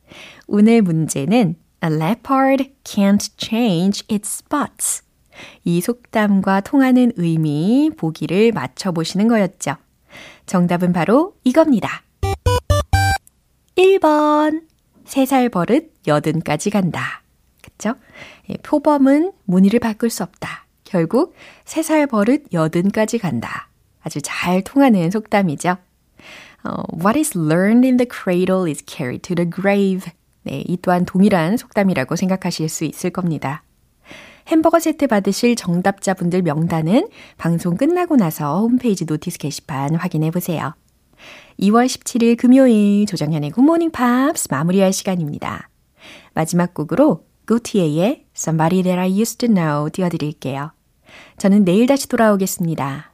오늘 0.48 0.82
문제는 0.82 1.54
A 1.84 1.90
leopard 1.92 2.72
can't 2.82 3.30
change 3.38 4.04
its 4.10 4.42
spots. 4.42 5.04
이 5.62 5.80
속담과 5.80 6.62
통하는 6.62 7.12
의미 7.14 7.92
보기를 7.96 8.50
맞춰보시는 8.50 9.28
거였죠. 9.28 9.76
정답은 10.46 10.92
바로 10.92 11.36
이겁니다. 11.44 12.02
1번. 13.76 14.62
3살 15.04 15.52
버릇 15.52 15.92
여든까지 16.08 16.70
간다. 16.70 17.22
그쵸? 17.62 17.94
예, 18.50 18.54
표범은 18.64 19.32
무늬를 19.44 19.78
바꿀 19.78 20.10
수 20.10 20.24
없다. 20.24 20.66
결국 20.82 21.34
3살 21.66 22.08
버릇 22.10 22.52
여든까지 22.52 23.18
간다. 23.18 23.68
아주 24.04 24.20
잘 24.22 24.62
통하는 24.62 25.10
속담이죠. 25.10 25.76
어, 26.64 26.82
What 26.96 27.18
is 27.18 27.36
learned 27.36 27.86
in 27.86 27.96
the 27.96 28.08
cradle 28.08 28.68
is 28.68 28.82
carried 28.86 29.22
to 29.22 29.34
the 29.34 29.50
grave. 29.50 30.12
네, 30.42 30.62
이 30.66 30.76
또한 30.76 31.04
동일한 31.04 31.56
속담이라고 31.56 32.16
생각하실 32.16 32.68
수 32.68 32.84
있을 32.84 33.10
겁니다. 33.10 33.64
햄버거 34.48 34.78
세트 34.78 35.06
받으실 35.06 35.56
정답자분들 35.56 36.42
명단은 36.42 37.08
방송 37.38 37.76
끝나고 37.76 38.16
나서 38.16 38.60
홈페이지 38.60 39.06
notice 39.06 39.38
게시판 39.38 39.94
확인해 39.94 40.30
보세요. 40.30 40.74
2월 41.60 41.86
17일 41.86 42.36
금요일 42.36 43.06
조정현의 43.06 43.52
굿모닝 43.52 43.90
팝스 43.90 44.48
마무리할 44.50 44.92
시간입니다. 44.92 45.70
마지막 46.34 46.74
곡으로 46.74 47.24
고티에의 47.46 48.26
Somebody 48.36 48.82
That 48.82 48.98
I 48.98 49.18
Used 49.18 49.38
to 49.38 49.54
Know 49.54 49.90
띄워드릴게요. 49.90 50.72
저는 51.38 51.64
내일 51.64 51.86
다시 51.86 52.08
돌아오겠습니다. 52.08 53.13